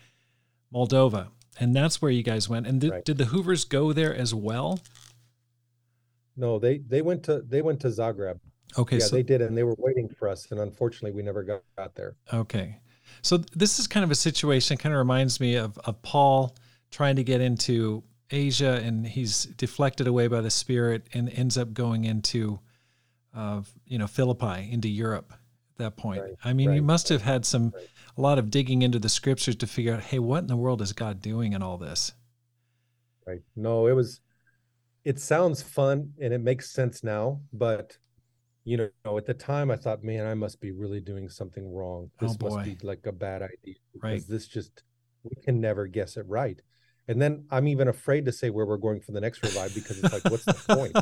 [0.73, 2.67] Moldova, and that's where you guys went.
[2.67, 3.06] And th- right.
[3.06, 4.80] did the Hoovers go there as well?
[6.36, 8.39] No, they they went to they went to Zagreb.
[8.78, 11.43] Okay, yeah, so, they did, and they were waiting for us, and unfortunately, we never
[11.43, 12.15] got, got there.
[12.32, 12.80] Okay,
[13.22, 16.56] so this is kind of a situation, kind of reminds me of, of Paul
[16.92, 21.74] trying to get into Asia and he's deflected away by the Spirit and ends up
[21.74, 22.60] going into,
[23.36, 26.22] uh, you know, Philippi, into Europe at that point.
[26.22, 27.88] Right, I mean, right, you must have had some, right.
[28.18, 30.82] a lot of digging into the scriptures to figure out, hey, what in the world
[30.82, 32.12] is God doing in all this?
[33.26, 33.42] Right.
[33.56, 34.22] No, it was,
[35.04, 37.98] it sounds fun and it makes sense now, but
[38.63, 42.12] you know, at the time I thought, man, I must be really doing something wrong.
[42.22, 44.24] Oh, this oh must be like a bad idea because right.
[44.28, 44.84] this just
[45.24, 46.62] we can never guess it right.
[47.08, 50.04] And then I'm even afraid to say where we're going for the next revive because
[50.04, 50.95] it's like, what's the point?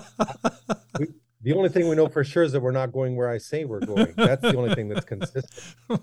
[0.99, 1.07] we,
[1.41, 3.63] the only thing we know for sure is that we're not going where I say
[3.63, 4.13] we're going.
[4.15, 5.75] That's the only thing that's consistent.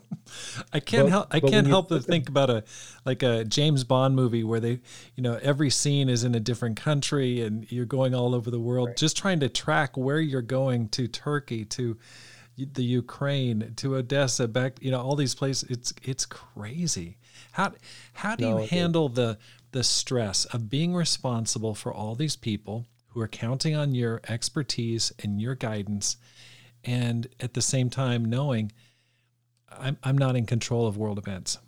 [0.72, 1.26] I can't but, help.
[1.32, 2.64] I can't help but think about a
[3.04, 4.80] like a James Bond movie where they,
[5.16, 8.60] you know, every scene is in a different country and you're going all over the
[8.60, 8.96] world, right.
[8.96, 11.98] just trying to track where you're going to Turkey, to
[12.56, 15.68] the Ukraine, to Odessa, back, you know, all these places.
[15.68, 17.18] It's it's crazy.
[17.52, 17.72] How
[18.12, 19.38] how do no, you handle the
[19.72, 22.86] the stress of being responsible for all these people?
[23.14, 26.16] Who are counting on your expertise and your guidance.
[26.83, 28.72] And at the same time, knowing
[29.70, 31.59] I'm I'm not in control of world events.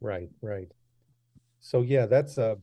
[0.00, 0.68] Right, right.
[1.60, 2.58] So yeah, that's a,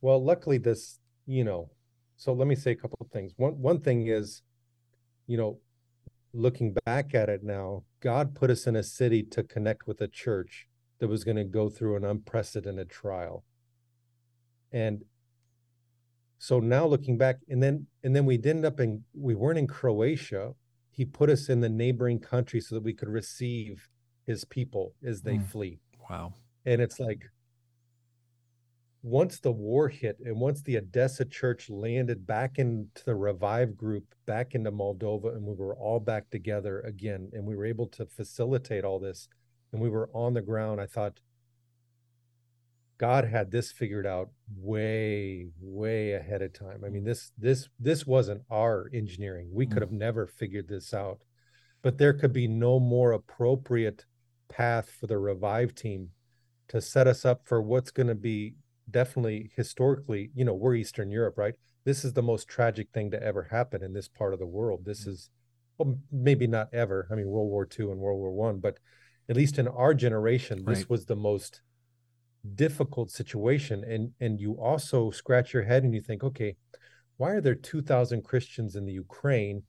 [0.00, 1.70] well, luckily this, you know,
[2.16, 3.32] so let me say a couple of things.
[3.36, 4.42] One one thing is,
[5.26, 5.58] you know,
[6.32, 10.08] looking back at it now, God put us in a city to connect with a
[10.08, 13.44] church that was going to go through an unprecedented trial.
[14.72, 15.04] And
[16.38, 19.66] so now looking back, and then and then we ended up in we weren't in
[19.66, 20.52] Croatia.
[20.90, 23.88] He put us in the neighboring country so that we could receive
[24.26, 25.46] his people as they mm.
[25.46, 25.78] flee.
[26.08, 26.32] Wow.
[26.64, 27.22] And it's like
[29.02, 34.04] once the war hit and once the Odessa church landed back into the Revive group,
[34.26, 38.06] back into Moldova, and we were all back together again, and we were able to
[38.06, 39.28] facilitate all this,
[39.72, 41.20] and we were on the ground, I thought,
[42.98, 46.82] God had this figured out way, way ahead of time.
[46.84, 49.48] I mean, this this this wasn't our engineering.
[49.52, 49.82] We could mm.
[49.82, 51.20] have never figured this out.
[51.82, 54.06] But there could be no more appropriate
[54.48, 56.10] path for the revive team
[56.68, 58.54] to set us up for what's going to be
[58.90, 61.54] definitely historically, you know, we're Eastern Europe, right?
[61.84, 64.84] This is the most tragic thing to ever happen in this part of the world.
[64.84, 65.08] This mm.
[65.08, 65.30] is
[65.78, 67.06] well, maybe not ever.
[67.10, 68.78] I mean, World War II and World War One, but
[69.28, 70.90] at least in our generation, this right.
[70.90, 71.60] was the most
[72.54, 76.56] difficult situation and and you also scratch your head and you think okay
[77.16, 79.62] why are there 2000 christians in the ukraine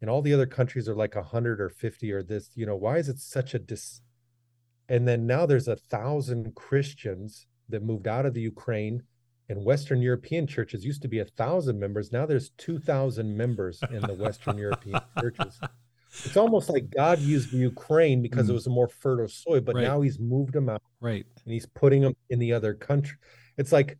[0.00, 2.98] and all the other countries are like 100 or 50 or this you know why
[2.98, 4.00] is it such a dis
[4.88, 9.02] and then now there's a thousand christians that moved out of the ukraine
[9.48, 14.00] and western european churches used to be a thousand members now there's 2000 members in
[14.00, 15.60] the western european churches
[16.22, 18.50] it's almost like God used Ukraine because mm.
[18.50, 19.84] it was a more fertile soil, but right.
[19.84, 20.82] now he's moved them out.
[21.00, 21.26] Right.
[21.44, 23.16] And he's putting them in the other country.
[23.58, 23.98] It's like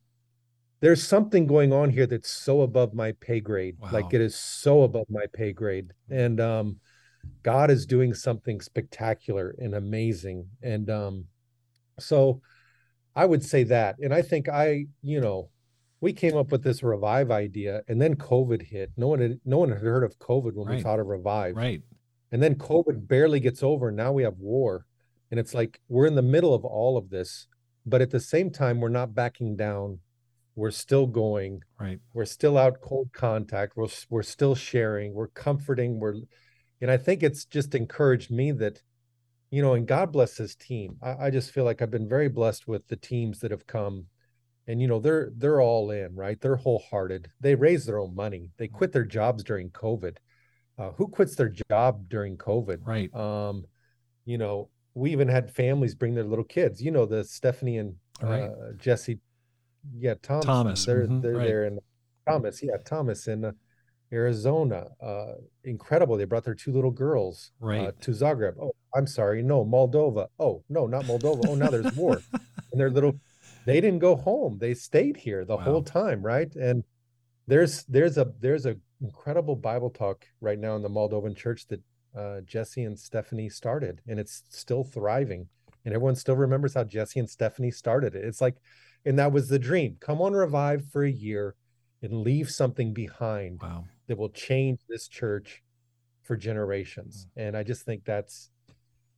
[0.81, 3.77] there's something going on here that's so above my pay grade.
[3.79, 3.91] Wow.
[3.93, 5.93] Like it is so above my pay grade.
[6.11, 6.81] And um
[7.43, 10.47] God is doing something spectacular and amazing.
[10.63, 11.25] And um
[11.99, 12.43] so
[13.17, 13.97] I would say that.
[14.01, 15.51] And I think I, you know,
[16.01, 18.93] we came up with this revive idea and then COVID hit.
[18.97, 20.77] No one had no one had heard of COVID when right.
[20.77, 21.57] we thought of revive.
[21.57, 21.83] Right.
[22.35, 23.89] And then COVID barely gets over.
[23.89, 24.87] And now we have war.
[25.31, 27.47] And it's like we're in the middle of all of this,
[27.87, 30.01] but at the same time, we're not backing down.
[30.57, 31.61] We're still going.
[31.81, 32.01] Right.
[32.13, 33.77] We're still out cold contact.
[33.77, 35.15] We're we're still sharing.
[35.15, 36.01] We're comforting.
[36.01, 36.17] We're
[36.81, 38.83] and I think it's just encouraged me that,
[39.53, 40.97] you know, and God bless his team.
[41.01, 44.07] I, I just feel like I've been very blessed with the teams that have come
[44.67, 48.51] and you know they're they're all in right they're wholehearted they raise their own money
[48.57, 50.17] they quit their jobs during covid
[50.79, 52.79] uh, who quits their job during COVID?
[52.85, 53.15] Right.
[53.15, 53.65] Um,
[54.25, 56.83] you know, we even had families bring their little kids.
[56.83, 58.51] You know, the Stephanie and uh, right.
[58.79, 59.19] Jesse,
[59.97, 60.47] yeah, Thomas.
[60.47, 60.87] Thomas.
[60.87, 61.21] They're mm-hmm.
[61.21, 61.47] they're right.
[61.47, 61.79] there in
[62.29, 62.63] Thomas.
[62.63, 63.53] Yeah, Thomas in uh,
[64.13, 64.87] Arizona.
[65.01, 65.35] Uh,
[65.65, 66.17] incredible.
[66.17, 68.01] They brought their two little girls uh, right.
[68.01, 68.55] to Zagreb.
[68.61, 69.43] Oh, I'm sorry.
[69.43, 70.29] No, Moldova.
[70.39, 71.49] Oh, no, not Moldova.
[71.49, 72.21] Oh, now there's war.
[72.33, 73.19] and their little,
[73.67, 74.59] they didn't go home.
[74.59, 75.63] They stayed here the wow.
[75.63, 76.55] whole time, right?
[76.55, 76.85] And
[77.47, 81.81] there's there's a there's a incredible Bible talk right now in the Moldovan church that
[82.17, 85.49] uh, Jesse and Stephanie started, and it's still thriving.
[85.85, 88.25] And everyone still remembers how Jesse and Stephanie started it.
[88.25, 88.57] It's like,
[89.05, 89.97] and that was the dream.
[90.01, 91.57] Come on, revive for a year
[92.03, 93.85] and leave something behind wow.
[94.07, 95.63] that will change this church
[96.23, 97.27] for generations.
[97.37, 97.49] Mm.
[97.49, 98.51] And I just think that's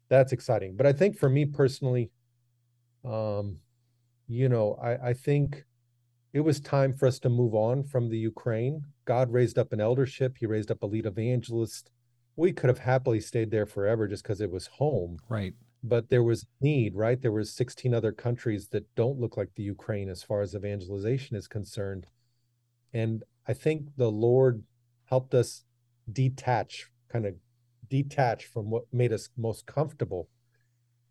[0.09, 0.77] that's exciting.
[0.77, 2.11] But I think for me personally,
[3.05, 3.59] um,
[4.27, 5.65] you know, I, I think
[6.37, 8.85] it was time for us to move on from the Ukraine.
[9.07, 11.91] God raised up an eldership, He raised up a lead evangelist.
[12.37, 15.17] We could have happily stayed there forever just because it was home.
[15.31, 15.55] Right.
[15.83, 17.19] But there was need, right?
[17.19, 21.39] There was 16 other countries that don't look like the Ukraine as far as evangelization
[21.39, 22.05] is concerned.
[22.93, 24.63] And I think the Lord
[25.07, 25.65] helped us
[26.13, 27.37] detach, kind of
[27.89, 30.29] detach from what made us most comfortable.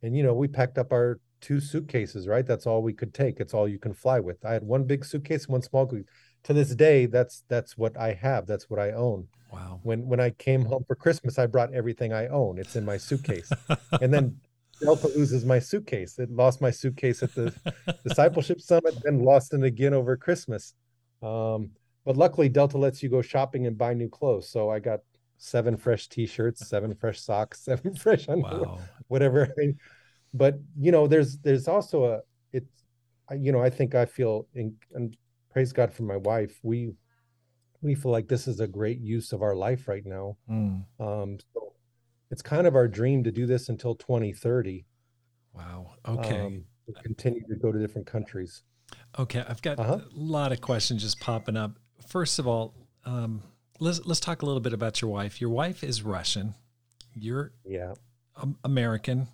[0.03, 2.45] And you know, we packed up our two suitcases, right?
[2.45, 3.39] That's all we could take.
[3.39, 4.43] It's all you can fly with.
[4.43, 5.85] I had one big suitcase, one small.
[5.85, 8.47] To this day, that's that's what I have.
[8.47, 9.27] That's what I own.
[9.53, 9.79] Wow.
[9.83, 12.57] When when I came home for Christmas, I brought everything I own.
[12.57, 13.51] It's in my suitcase.
[14.01, 14.37] and then
[14.81, 16.17] Delta loses my suitcase.
[16.17, 17.53] It lost my suitcase at the
[18.03, 20.73] discipleship summit, then lost it again over Christmas.
[21.21, 21.69] Um,
[22.05, 24.49] but luckily, Delta lets you go shopping and buy new clothes.
[24.49, 25.01] So I got
[25.37, 28.79] seven fresh T-shirts, seven fresh socks, seven fresh underwear, wow.
[29.09, 29.45] whatever.
[29.45, 29.77] I mean,
[30.35, 32.19] but you know there's there's also a
[32.51, 32.83] it's
[33.39, 35.17] you know i think i feel in, and
[35.51, 36.93] praise god for my wife we
[37.81, 40.35] we feel like this is a great use of our life right now.
[40.49, 40.83] Mm.
[40.99, 41.73] um so
[42.31, 44.85] it's kind of our dream to do this until 2030
[45.53, 45.91] wow.
[46.07, 46.41] Okay.
[46.41, 46.65] Um,
[47.03, 48.63] continue to go to different countries.
[49.17, 49.99] Okay i've got uh-huh.
[50.03, 51.77] a lot of questions just popping up.
[52.07, 52.73] First of all
[53.05, 53.41] um
[53.79, 55.39] let's let's talk a little bit about your wife.
[55.39, 56.55] Your wife is russian.
[57.13, 57.93] You're yeah.
[58.35, 59.29] Um, American.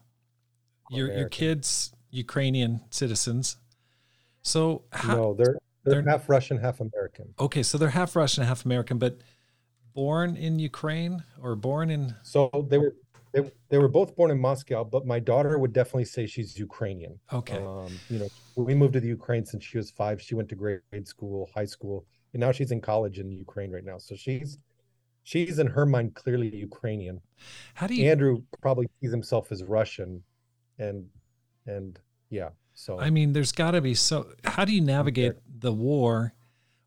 [0.92, 3.58] Your your kids Ukrainian citizens.
[4.42, 7.34] So how, no, they're, they're they're- half Russian, half American.
[7.39, 9.20] okay, so they're half Russian, half American, but
[9.94, 12.96] born in Ukraine or born in So they were
[13.34, 17.18] they, they were both born in Moscow, but my daughter would definitely say she's Ukrainian.
[17.32, 17.58] okay.
[17.58, 18.28] Um, you know,
[18.58, 20.22] we moved to the Ukraine since she was five.
[20.22, 23.86] She went to grade school, high school, and now she's in college in Ukraine right
[23.86, 23.98] now.
[23.98, 24.58] So she's
[25.24, 27.22] she's in her mind clearly Ukrainian.
[27.74, 30.24] How do you Andrew probably sees himself as Russian,
[30.82, 31.06] and
[31.66, 32.50] and yeah.
[32.74, 34.28] So I mean, there's got to be so.
[34.44, 36.34] How do you navigate the war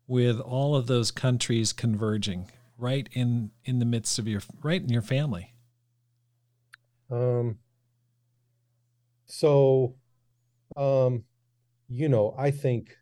[0.07, 4.89] with all of those countries converging right in in the midst of your right in
[4.89, 5.53] your family?
[7.09, 7.59] Um,
[9.27, 9.95] so,
[10.75, 11.23] um,
[11.87, 12.95] you know, I think,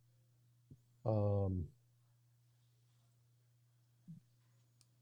[1.05, 1.65] um,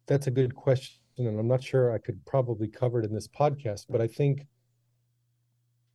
[0.06, 3.28] that's a good question, and I'm not sure I could probably cover it in this
[3.28, 4.46] podcast, but I think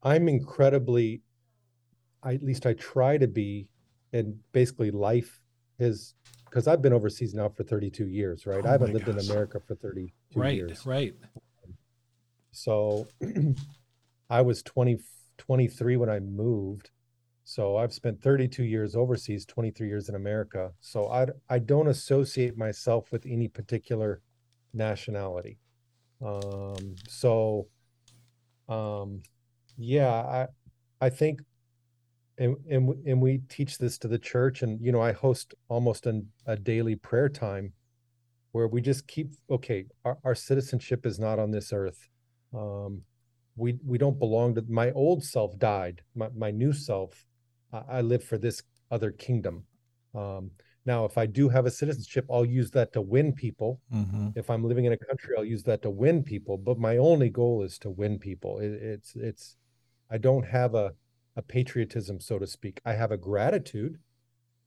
[0.07, 1.23] I'm incredibly,
[2.23, 3.67] I, at least I try to be,
[4.13, 5.41] and basically life
[5.81, 8.61] is, because I've been overseas now for 32 years, right?
[8.65, 9.19] Oh I haven't lived in.
[9.19, 10.87] America for 32 Right, years.
[10.87, 11.75] Right, right.
[12.53, 13.09] So
[14.31, 14.99] I was 20,
[15.39, 16.91] 23 when I moved.
[17.43, 20.71] So I've spent 32 years overseas, 23 years in America.
[20.81, 24.23] So I, I don't associate myself with any particular
[24.73, 25.59] nationality.
[26.25, 27.67] Um, so,
[28.69, 29.23] um,
[29.77, 30.47] yeah, I,
[31.01, 31.41] I think,
[32.39, 36.07] and, and, and we teach this to the church and, you know, I host almost
[36.07, 37.73] an, a daily prayer time
[38.53, 42.09] where we just keep, okay, our, our citizenship is not on this earth.
[42.55, 43.03] Um
[43.57, 47.25] we we don't belong to my old self died my, my new self
[47.73, 49.65] I, I live for this other kingdom.
[50.15, 50.51] Um
[50.85, 53.81] now if i do have a citizenship i'll use that to win people.
[53.91, 56.99] Hmm if i'm living in a country i'll use that to win people but my
[56.99, 58.59] only goal is to win people.
[58.59, 59.57] It, it's it's
[60.11, 60.93] i don't have a
[61.37, 62.81] a patriotism so to speak.
[62.87, 63.99] I have a gratitude.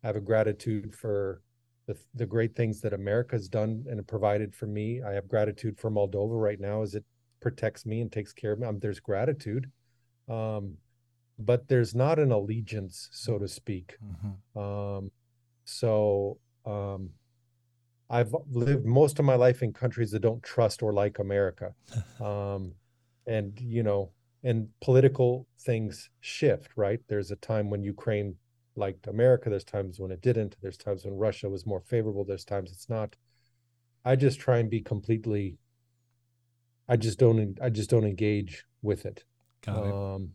[0.04, 1.42] I have a gratitude for
[1.88, 5.02] the, the great things that america's done and provided for me.
[5.02, 7.04] I have gratitude for moldova right now as it
[7.42, 8.68] protects me and takes care of me.
[8.68, 9.72] Um, there's gratitude
[10.28, 10.78] um
[11.40, 13.98] but there's not an allegiance so to speak.
[14.22, 15.12] Hmm um,
[15.66, 17.12] so um,
[18.10, 21.74] I've lived most of my life in countries that don't trust or like America.
[22.22, 22.74] Um,
[23.28, 24.12] and, you know,
[24.44, 27.00] and political things shift, right?
[27.08, 28.36] There's a time when Ukraine
[28.76, 29.50] liked America.
[29.50, 30.56] There's times when it didn't.
[30.62, 32.24] There's times when Russia was more favorable.
[32.24, 33.16] There's times it's not.
[34.06, 35.58] I just try and be completely,
[36.88, 39.26] I just don't, I just don't engage with it.
[39.68, 39.70] It.
[39.72, 40.32] Um,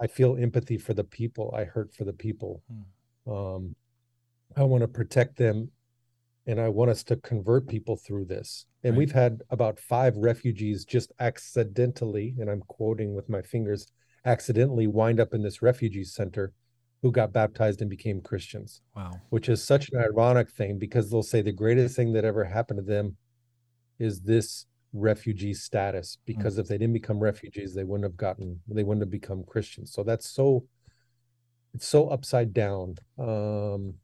[0.00, 1.54] I feel empathy for the people.
[1.56, 2.62] I hurt for the people.
[2.68, 3.32] Hmm.
[3.32, 3.76] Um,
[4.56, 5.70] I want to protect them,
[6.46, 8.66] and I want us to convert people through this.
[8.82, 8.98] And Right.
[8.98, 13.86] we've had about five refugees just accidentally, and I'm quoting with my fingers,
[14.24, 16.52] accidentally wind up in this refugee center
[17.02, 19.20] who got baptized and became Christians, Wow.
[19.30, 22.78] which is such an ironic thing because they'll say the greatest thing that ever happened
[22.78, 23.16] to them
[23.98, 28.84] is this refugee status because if they didn't become refugees they wouldn't have gotten they
[28.84, 30.64] wouldn't have become christians so that's so
[31.74, 33.94] it's so upside down um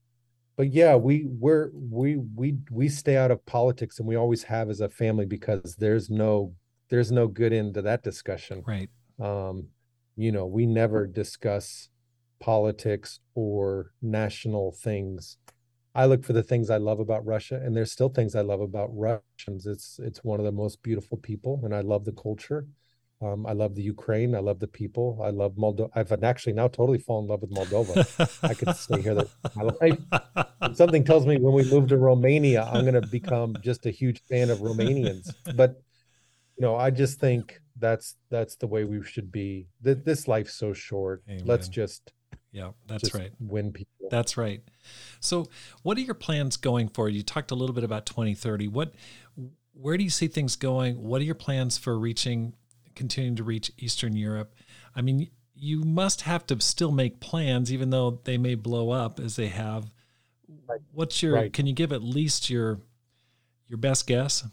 [0.56, 4.68] but yeah we we're we we we stay out of politics and we always have
[4.70, 6.54] as a family because there's no
[6.88, 8.62] there's no good end to that discussion.
[8.66, 8.90] Right.
[9.20, 9.68] um
[10.16, 11.88] you know we never discuss
[12.40, 15.36] politics or national things.
[15.94, 18.60] I look for the things i love about russia and there's still things i love
[18.60, 19.66] about russians.
[19.66, 22.66] It's it's one of the most beautiful people and i love the culture
[23.22, 26.68] um, i love the ukraine i love the people i love moldova i've actually now
[26.68, 29.16] totally fallen in love with moldova i could stay here
[29.54, 29.98] my life
[30.60, 33.90] And something tells me when we move to romania i'm going to become just a
[33.90, 35.82] huge fan of romanians but
[36.56, 40.54] you know i just think that's that's the way we should be Th- this life's
[40.54, 42.12] so short let's just
[42.52, 43.30] yeah, that's just right.
[43.38, 44.62] win people That's right.
[45.20, 45.46] So,
[45.82, 47.14] what are your plans going forward?
[47.14, 48.68] You talked a little bit about 2030.
[48.68, 48.94] What,
[49.72, 51.00] where do you see things going?
[51.00, 52.54] What are your plans for reaching,
[53.00, 54.54] continuing to reach Eastern Europe?
[54.94, 59.18] I mean, you must have to still make plans, even though they may blow up
[59.18, 59.90] as they have.
[60.68, 60.80] Right.
[60.92, 61.32] What's your?
[61.34, 61.50] Right.
[61.50, 62.80] Can you give at least your,
[63.68, 64.44] your best guess?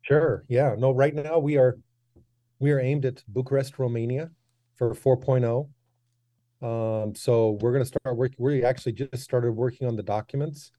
[0.00, 0.44] Sure.
[0.48, 0.74] Yeah.
[0.78, 1.76] No, right now we are
[2.60, 4.30] we are aimed at Bucharest, Romania
[4.74, 5.68] for 4.0.
[6.62, 8.36] Um, so we're gonna start working.
[8.38, 10.72] We actually just started working on the documents.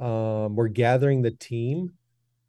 [0.00, 1.92] Um, we're gathering the team.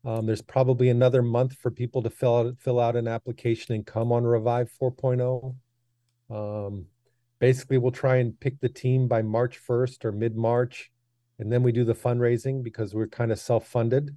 [0.06, 3.86] Um, there's probably another month for people to fill out fill out an application and
[3.86, 5.56] come on Revive 4.0.
[6.30, 6.86] Um,
[7.40, 10.92] basically we'll try and pick the team by March 1st or mid-March,
[11.38, 14.16] and then we do the fundraising because we're kind of self-funded.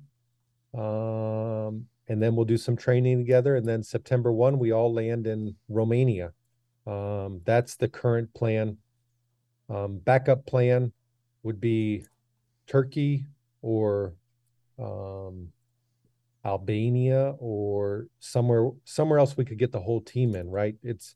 [0.74, 3.56] Um, and then we'll do some training together.
[3.56, 6.32] And then September 1, we all land in Romania.
[6.86, 8.78] Um, that's the current plan.
[9.68, 10.92] Um, backup plan
[11.42, 12.04] would be
[12.66, 13.26] Turkey
[13.62, 14.14] or
[14.78, 15.48] um,
[16.44, 20.74] Albania or somewhere somewhere else we could get the whole team in, right?
[20.82, 21.14] It's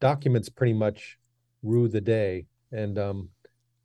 [0.00, 1.18] documents pretty much
[1.62, 2.46] rue the day.
[2.72, 3.30] And um,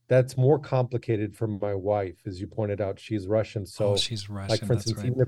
[0.07, 2.99] that's more complicated for my wife, as you pointed out.
[2.99, 3.65] She's Russian.
[3.65, 4.49] So oh, she's Russian.
[4.49, 5.07] Like for instance, right.
[5.07, 5.27] even, if,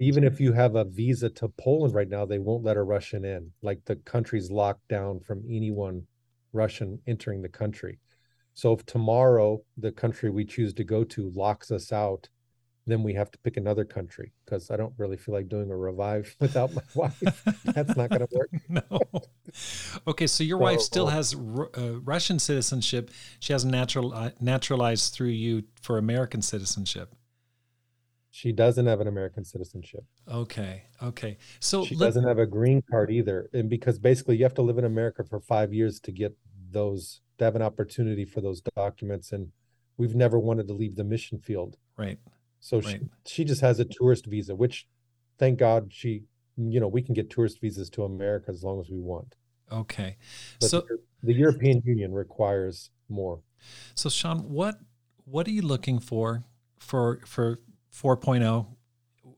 [0.00, 3.24] even if you have a visa to Poland right now, they won't let a Russian
[3.24, 3.52] in.
[3.62, 6.06] Like the country's locked down from anyone
[6.52, 7.98] Russian entering the country.
[8.54, 12.28] So if tomorrow the country we choose to go to locks us out,
[12.86, 15.76] then we have to pick another country because I don't really feel like doing a
[15.76, 17.22] revive without my wife.
[17.64, 18.50] That's not going to work.
[18.68, 19.00] no.
[20.06, 23.10] Okay, so your so, wife still has uh, Russian citizenship.
[23.40, 27.14] She has natural uh, naturalized through you for American citizenship.
[28.30, 30.04] She doesn't have an American citizenship.
[30.28, 30.82] Okay.
[31.00, 31.38] Okay.
[31.60, 34.62] So she let, doesn't have a green card either, and because basically you have to
[34.62, 36.36] live in America for five years to get
[36.70, 39.52] those to have an opportunity for those documents, and
[39.96, 41.76] we've never wanted to leave the mission field.
[41.96, 42.18] Right.
[42.64, 42.98] So right.
[43.26, 44.86] she she just has a tourist visa, which
[45.38, 46.22] thank God she
[46.56, 49.34] you know we can get tourist visas to America as long as we want.
[49.70, 50.16] Okay.
[50.60, 53.40] But so the, the European Union requires more.
[53.94, 54.76] So Shawn, what
[55.26, 56.44] what are you looking for
[56.78, 57.60] for for
[57.94, 58.66] 4.0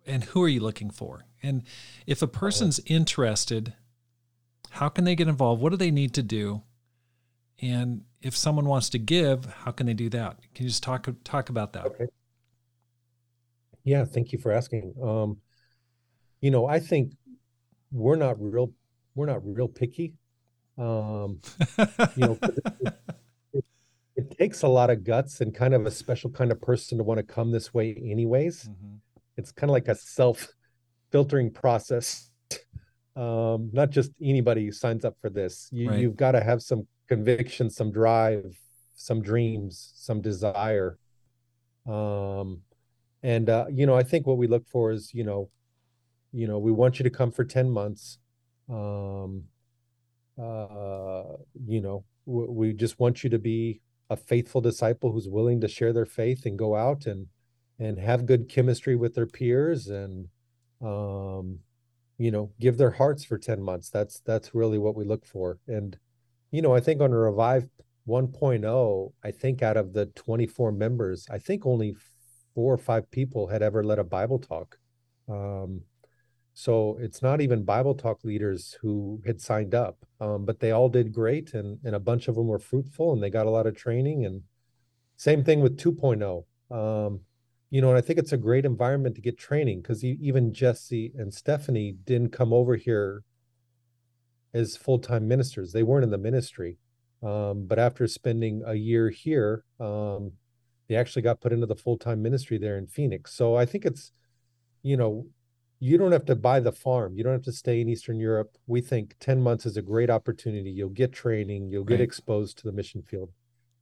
[0.07, 1.27] and who are you looking for?
[1.43, 1.65] And
[2.07, 3.75] if a person's interested,
[4.71, 5.61] how can they get involved?
[5.61, 6.63] What do they need to do?
[7.61, 10.39] And if someone wants to give, how can they do that?
[10.55, 11.87] Can you just talk talk about that?
[11.87, 12.07] Okay.
[13.87, 14.95] Yeah, thank you for asking.
[15.01, 15.39] Um,
[16.41, 17.13] you know, I think
[17.93, 18.73] we're not real
[19.15, 20.15] we're not real picky.
[20.77, 21.41] Um,
[22.17, 22.95] you know, it,
[23.53, 23.65] it,
[24.17, 27.05] it, takes a lot of guts and kind of a special kind of person to
[27.05, 28.65] want to come this way, anyways.
[28.65, 28.97] Mm-hmm.
[29.39, 30.49] It's kind of like a self
[31.13, 32.31] filtering process.
[33.15, 35.69] Um, not just anybody signs up for this.
[35.73, 36.01] You, right.
[36.01, 38.59] You've got to have some conviction, some drive,
[38.95, 40.99] some dreams, some desire.
[41.87, 42.63] Um,
[43.23, 45.51] and uh, you know i think what we look for is you know
[46.33, 48.19] you know we want you to come for 10 months
[48.69, 49.45] um
[50.39, 51.23] uh
[51.67, 55.93] you know we just want you to be a faithful disciple who's willing to share
[55.93, 57.27] their faith and go out and
[57.79, 60.29] and have good chemistry with their peers and
[60.83, 61.59] um
[62.19, 63.91] you know give their hearts for 10 months.
[63.91, 65.59] That's that's really what we look for.
[65.69, 65.97] And
[66.51, 67.69] you know i think on a revive
[68.09, 71.95] 1.0 i think out of the 24 members i think only
[72.57, 74.79] four or five people had ever led a Bible talk.
[75.29, 75.83] Um,
[76.55, 80.89] so it's not even Bible talk leaders who had signed up, um, but they all
[80.89, 83.67] did great, and and a bunch of them were fruitful, and they got a lot
[83.67, 84.25] of training.
[84.25, 84.41] And
[85.17, 86.45] same thing with 2.0.
[86.71, 87.21] Um,
[87.69, 91.13] you know, and I think it's a great environment to get training because even Jesse
[91.19, 93.23] and Stephanie didn't come over here
[94.55, 95.73] as full time ministers.
[95.73, 96.79] They weren't in the ministry,
[97.23, 100.33] um, but after spending a year here, um,
[100.89, 103.35] they actually got put into the full-time ministry there in Phoenix.
[103.35, 104.13] So I think it's,
[104.83, 105.27] you know,
[105.79, 107.17] you don't have to buy the farm.
[107.17, 108.57] You don't have to stay in Eastern Europe.
[108.67, 110.71] We think 10 months is a great opportunity.
[110.71, 112.03] You'll get training, you'll get right.
[112.03, 113.31] exposed to the mission field.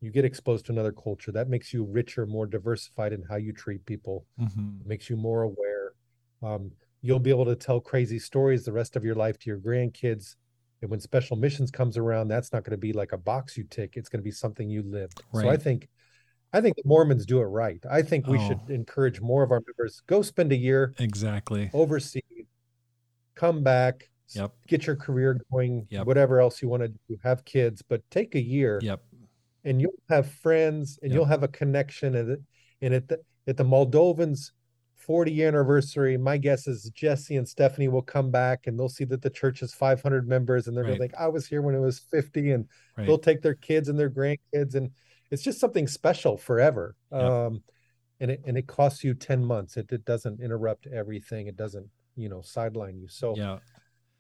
[0.01, 1.33] You get exposed to another culture.
[1.33, 4.27] That makes you richer, more diversified in how you treat people.
[4.41, 4.87] Mm-hmm.
[4.87, 5.93] makes you more aware.
[6.43, 9.59] Um, you'll be able to tell crazy stories the rest of your life to your
[9.59, 10.37] grandkids.
[10.83, 13.65] And when special missions comes around, that's not going to be like a box you
[13.71, 13.93] tick.
[13.97, 15.11] It's going to be something you live.
[15.33, 15.43] Right.
[15.43, 15.89] So I think
[16.55, 17.83] I think the Mormons do it right.
[17.91, 18.49] I think we oh.
[18.49, 22.23] should encourage more of our members go spend a year exactly overseas,
[23.35, 24.53] come back, yep.
[24.69, 26.07] get your career going, yep.
[26.07, 28.79] whatever else you want to do, have kids, but take a year.
[28.83, 29.03] Yep.
[29.65, 31.17] And you'll have friends and yep.
[31.17, 32.15] you'll have a connection.
[32.15, 32.39] And,
[32.81, 34.53] and at the, at the Moldovans
[34.97, 39.23] 40 anniversary, my guess is Jesse and Stephanie will come back and they'll see that
[39.23, 40.99] the church has 500 members and they're right.
[40.99, 42.53] think, I was here when it was 50.
[42.53, 43.07] And right.
[43.07, 44.91] they'll take their kids and their grandkids and
[45.35, 46.97] it's just something special forever.
[47.13, 47.21] Yep.
[47.21, 47.63] Um,
[48.21, 49.77] and it and it costs you 10 months.
[49.77, 51.49] It, it doesn't interrupt everything.
[51.49, 53.09] It doesn't, you know, sideline you.
[53.09, 53.59] So yeah.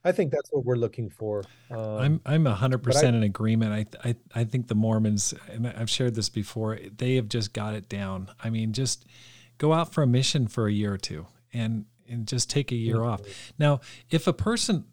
[0.07, 1.45] I think that's what we're looking for.
[1.71, 3.73] Um, I'm I'm hundred percent in agreement.
[3.73, 7.75] I, I I think the Mormons, and I've shared this before, they have just got
[7.75, 8.29] it down.
[8.43, 9.07] I mean, just
[9.57, 12.75] go out for a mission for a year or two, and and just take a
[12.75, 13.13] year mm-hmm.
[13.13, 13.53] off.
[13.59, 14.85] Now, if a person,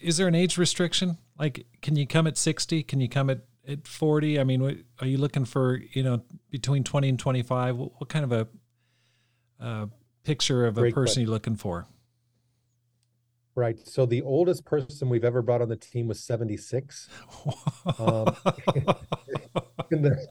[0.00, 1.18] is there an age restriction?
[1.38, 2.82] Like, can you come at sixty?
[2.82, 6.22] Can you come at at 40 i mean what, are you looking for you know
[6.50, 8.48] between 20 and 25 what, what kind of a
[9.60, 9.86] uh,
[10.26, 11.22] picture of Great a person question.
[11.22, 11.86] you looking for?
[13.54, 13.78] Right.
[13.86, 17.08] So the oldest person we've ever brought on the team was 76
[17.98, 18.36] um,
[19.90, 20.26] the,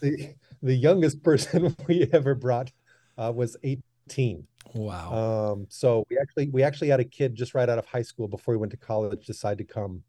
[0.00, 2.72] the, the youngest person we ever brought
[3.16, 5.52] uh, was 18 Wow.
[5.52, 8.28] Um, so we actually we actually had a kid just right out of high school
[8.28, 10.02] before he went to college decide to come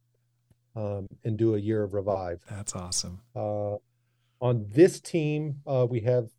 [0.75, 2.43] um, and do a year of revive.
[2.49, 3.21] That's awesome.
[3.35, 3.75] Uh,
[4.41, 6.29] on this team, uh, we have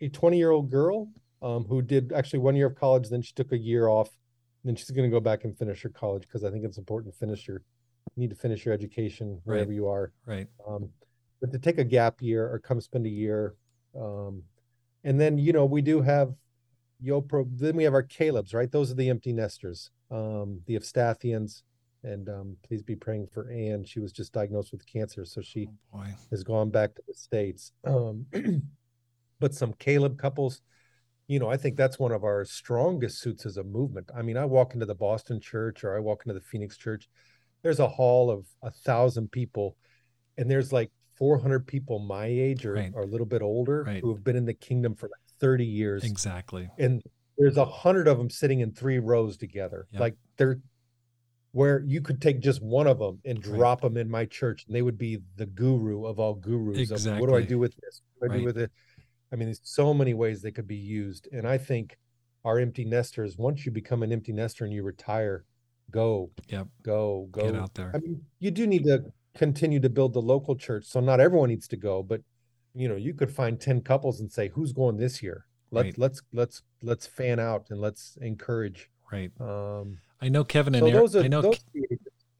[0.00, 1.08] a 20 year old girl
[1.42, 4.10] um, who did actually one year of college, then she took a year off,
[4.64, 7.14] then she's going to go back and finish her college because I think it's important
[7.14, 7.62] to finish your
[8.14, 9.74] you need to finish your education wherever right.
[9.74, 10.12] you are.
[10.24, 10.46] Right.
[10.66, 10.90] Um,
[11.40, 13.54] but to take a gap year or come spend a year,
[13.98, 14.42] um,
[15.04, 16.34] and then you know we do have
[17.04, 17.46] Yopro.
[17.50, 18.70] Then we have our Caleb's, right?
[18.70, 21.62] Those are the empty nesters, um, the Evstathians,
[22.06, 23.84] and um, please be praying for Anne.
[23.84, 27.72] She was just diagnosed with cancer, so she oh has gone back to the states.
[27.86, 28.26] Um,
[29.40, 30.62] but some Caleb couples,
[31.28, 34.10] you know, I think that's one of our strongest suits as a movement.
[34.16, 37.08] I mean, I walk into the Boston church or I walk into the Phoenix church.
[37.62, 39.76] There's a hall of a thousand people,
[40.38, 42.92] and there's like 400 people my age or, right.
[42.94, 44.00] or a little bit older right.
[44.00, 46.04] who have been in the kingdom for like 30 years.
[46.04, 46.68] Exactly.
[46.78, 47.02] And
[47.38, 49.86] there's a hundred of them sitting in three rows together.
[49.92, 50.00] Yep.
[50.00, 50.60] Like they're
[51.56, 53.88] where you could take just one of them and drop right.
[53.88, 56.76] them in my church and they would be the guru of all gurus.
[56.76, 57.12] Exactly.
[57.12, 58.02] Of, what do I do with this?
[58.18, 58.70] What do I do with it?
[59.32, 61.30] I mean, there's so many ways they could be used.
[61.32, 61.96] And I think
[62.44, 65.46] our empty nesters, once you become an empty nester and you retire,
[65.90, 66.30] go.
[66.48, 66.68] Yep.
[66.82, 67.50] Go, go.
[67.50, 67.90] Get out there.
[67.94, 70.84] I mean, you do need to continue to build the local church.
[70.84, 72.20] So not everyone needs to go, but
[72.74, 75.46] you know, you could find 10 couples and say, who's going this year?
[75.70, 75.98] Let's right.
[75.98, 78.90] let's let's let's fan out and let's encourage.
[79.10, 79.30] Right.
[79.40, 81.52] Um I know Kevin and so Eric, I know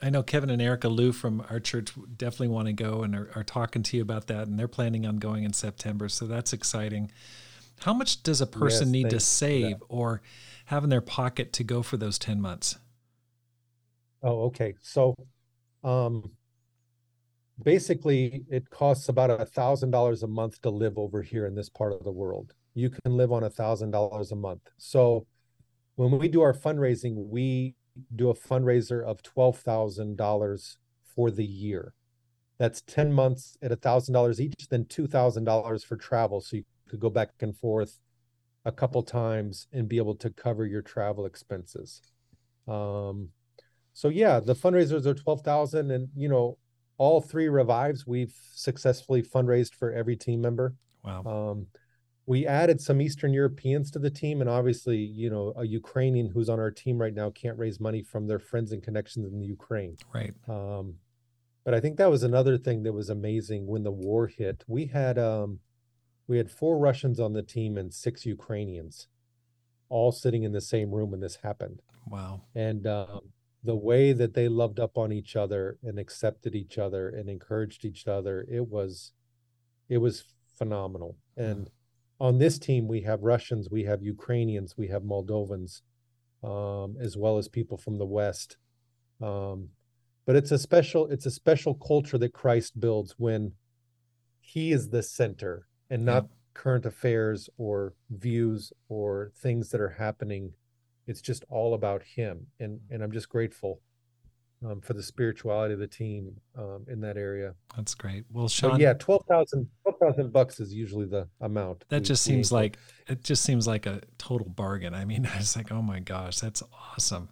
[0.03, 3.31] I know Kevin and Erica Lou from our church definitely want to go and are,
[3.35, 6.09] are, talking to you about that, and they're planning on going in September.
[6.09, 7.11] So that's exciting.
[7.81, 10.23] How much does a person yes, need to save or
[10.67, 12.79] have in their pocket to go for those ten months?
[14.23, 14.75] Oh, okay.
[14.83, 15.15] So,
[15.85, 16.31] um,
[17.63, 21.69] basically, it costs about a thousand dollars a month to live over here in this
[21.69, 22.53] part of the world.
[22.75, 24.63] You can live on a thousand dollars a month.
[24.79, 25.27] So
[25.97, 27.75] when we do our fundraising, we
[28.15, 30.77] do a fundraiser of $12,000
[31.15, 31.95] for the year.
[32.59, 36.41] That's 10 months at $1,000 each, then $2,000 for travel.
[36.41, 37.99] So you could go back and forth
[38.65, 42.03] a couple times and be able to cover your travel expenses.
[42.67, 43.31] Um,
[43.93, 46.59] so yeah, the fundraisers are 12,000 and you know,
[46.99, 50.75] all three revives we've successfully fundraised for every team member.
[51.05, 51.23] Wow.
[51.25, 51.67] Um,
[52.27, 56.49] we added some Eastern Europeans to the team, and obviously, you know, a Ukrainian who's
[56.49, 59.47] on our team right now can't raise money from their friends and connections in the
[59.47, 59.97] Ukraine.
[60.13, 60.35] Right.
[60.49, 60.95] Um,
[61.65, 64.65] but I think that was another thing that was amazing when the war hit.
[64.67, 65.61] We had um,
[66.27, 69.07] we had four Russians on the team and six Ukrainians,
[69.89, 71.81] all sitting in the same room when this happened.
[72.09, 72.43] Wow.
[72.55, 73.21] And um,
[73.63, 77.85] the way that they loved up on each other and accepted each other and encouraged
[77.85, 79.13] each other, it was,
[79.89, 80.25] it was
[80.57, 81.17] phenomenal.
[81.37, 81.71] And
[82.19, 85.83] on this team, we have Russians, we have Ukrainians, we have Moldovans,
[86.43, 88.57] um, as well as people from the West.
[89.21, 89.69] Um,
[90.27, 93.53] but it's a special it's a special culture that Christ builds when
[94.41, 96.29] He is the center and not yeah.
[96.55, 100.53] current affairs or views or things that are happening.
[101.07, 103.81] It's just all about Him, and and I'm just grateful
[104.65, 107.55] um, for the spirituality of the team um, in that area.
[107.77, 108.25] That's great.
[108.33, 111.85] Well, Shawn, yeah, 12,000 12, bucks is usually the amount.
[111.89, 114.95] That we, just seems like it just seems like a total bargain.
[114.95, 117.29] I mean, I was like, oh my gosh, that's awesome.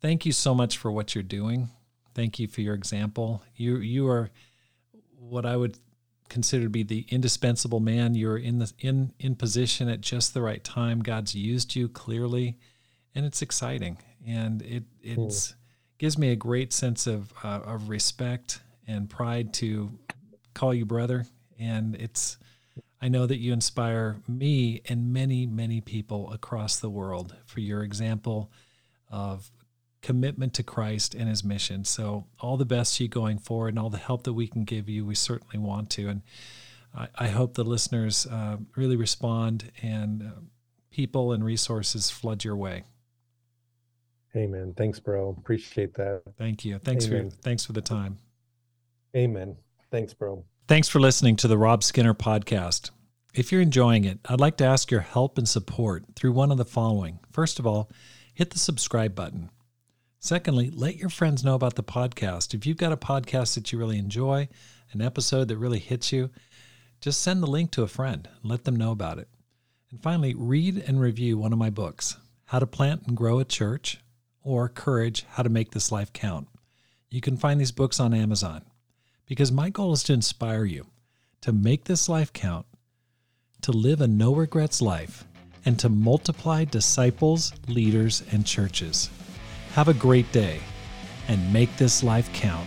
[0.00, 1.70] Thank you so much for what you're doing.
[2.14, 3.42] Thank you for your example.
[3.56, 4.30] You you are
[5.18, 5.78] what I would
[6.28, 8.14] consider to be the indispensable man.
[8.14, 11.00] You're in the in in position at just the right time.
[11.00, 12.58] God's used you clearly,
[13.14, 13.98] and it's exciting.
[14.26, 15.48] And it it's.
[15.48, 15.58] Cool
[15.98, 19.90] gives me a great sense of uh, of respect and pride to
[20.54, 21.26] call you brother.
[21.58, 22.38] And it's
[23.00, 27.82] I know that you inspire me and many many people across the world for your
[27.82, 28.50] example
[29.10, 29.50] of
[30.00, 31.84] commitment to Christ and His mission.
[31.84, 34.64] So all the best to you going forward, and all the help that we can
[34.64, 36.08] give you, we certainly want to.
[36.08, 36.22] And
[36.94, 40.40] I, I hope the listeners uh, really respond and uh,
[40.90, 42.84] people and resources flood your way.
[44.36, 44.74] Amen.
[44.76, 45.34] Thanks, bro.
[45.38, 46.22] Appreciate that.
[46.36, 46.78] Thank you.
[46.78, 47.30] Thanks Amen.
[47.30, 48.18] for thanks for the time.
[49.16, 49.56] Amen.
[49.90, 50.44] Thanks, bro.
[50.66, 52.90] Thanks for listening to the Rob Skinner podcast.
[53.34, 56.58] If you're enjoying it, I'd like to ask your help and support through one of
[56.58, 57.20] the following.
[57.30, 57.90] First of all,
[58.34, 59.50] hit the subscribe button.
[60.18, 62.52] Secondly, let your friends know about the podcast.
[62.52, 64.48] If you've got a podcast that you really enjoy,
[64.92, 66.30] an episode that really hits you,
[67.00, 69.28] just send the link to a friend and let them know about it.
[69.90, 72.16] And finally, read and review one of my books
[72.46, 74.00] How to Plant and Grow a Church
[74.42, 76.48] or Courage How to Make This Life Count.
[77.10, 78.62] You can find these books on Amazon
[79.26, 80.86] because my goal is to inspire you
[81.40, 82.66] to make this life count,
[83.62, 85.24] to live a no regrets life,
[85.64, 89.10] and to multiply disciples, leaders, and churches.
[89.74, 90.60] Have a great day
[91.28, 92.66] and make this life count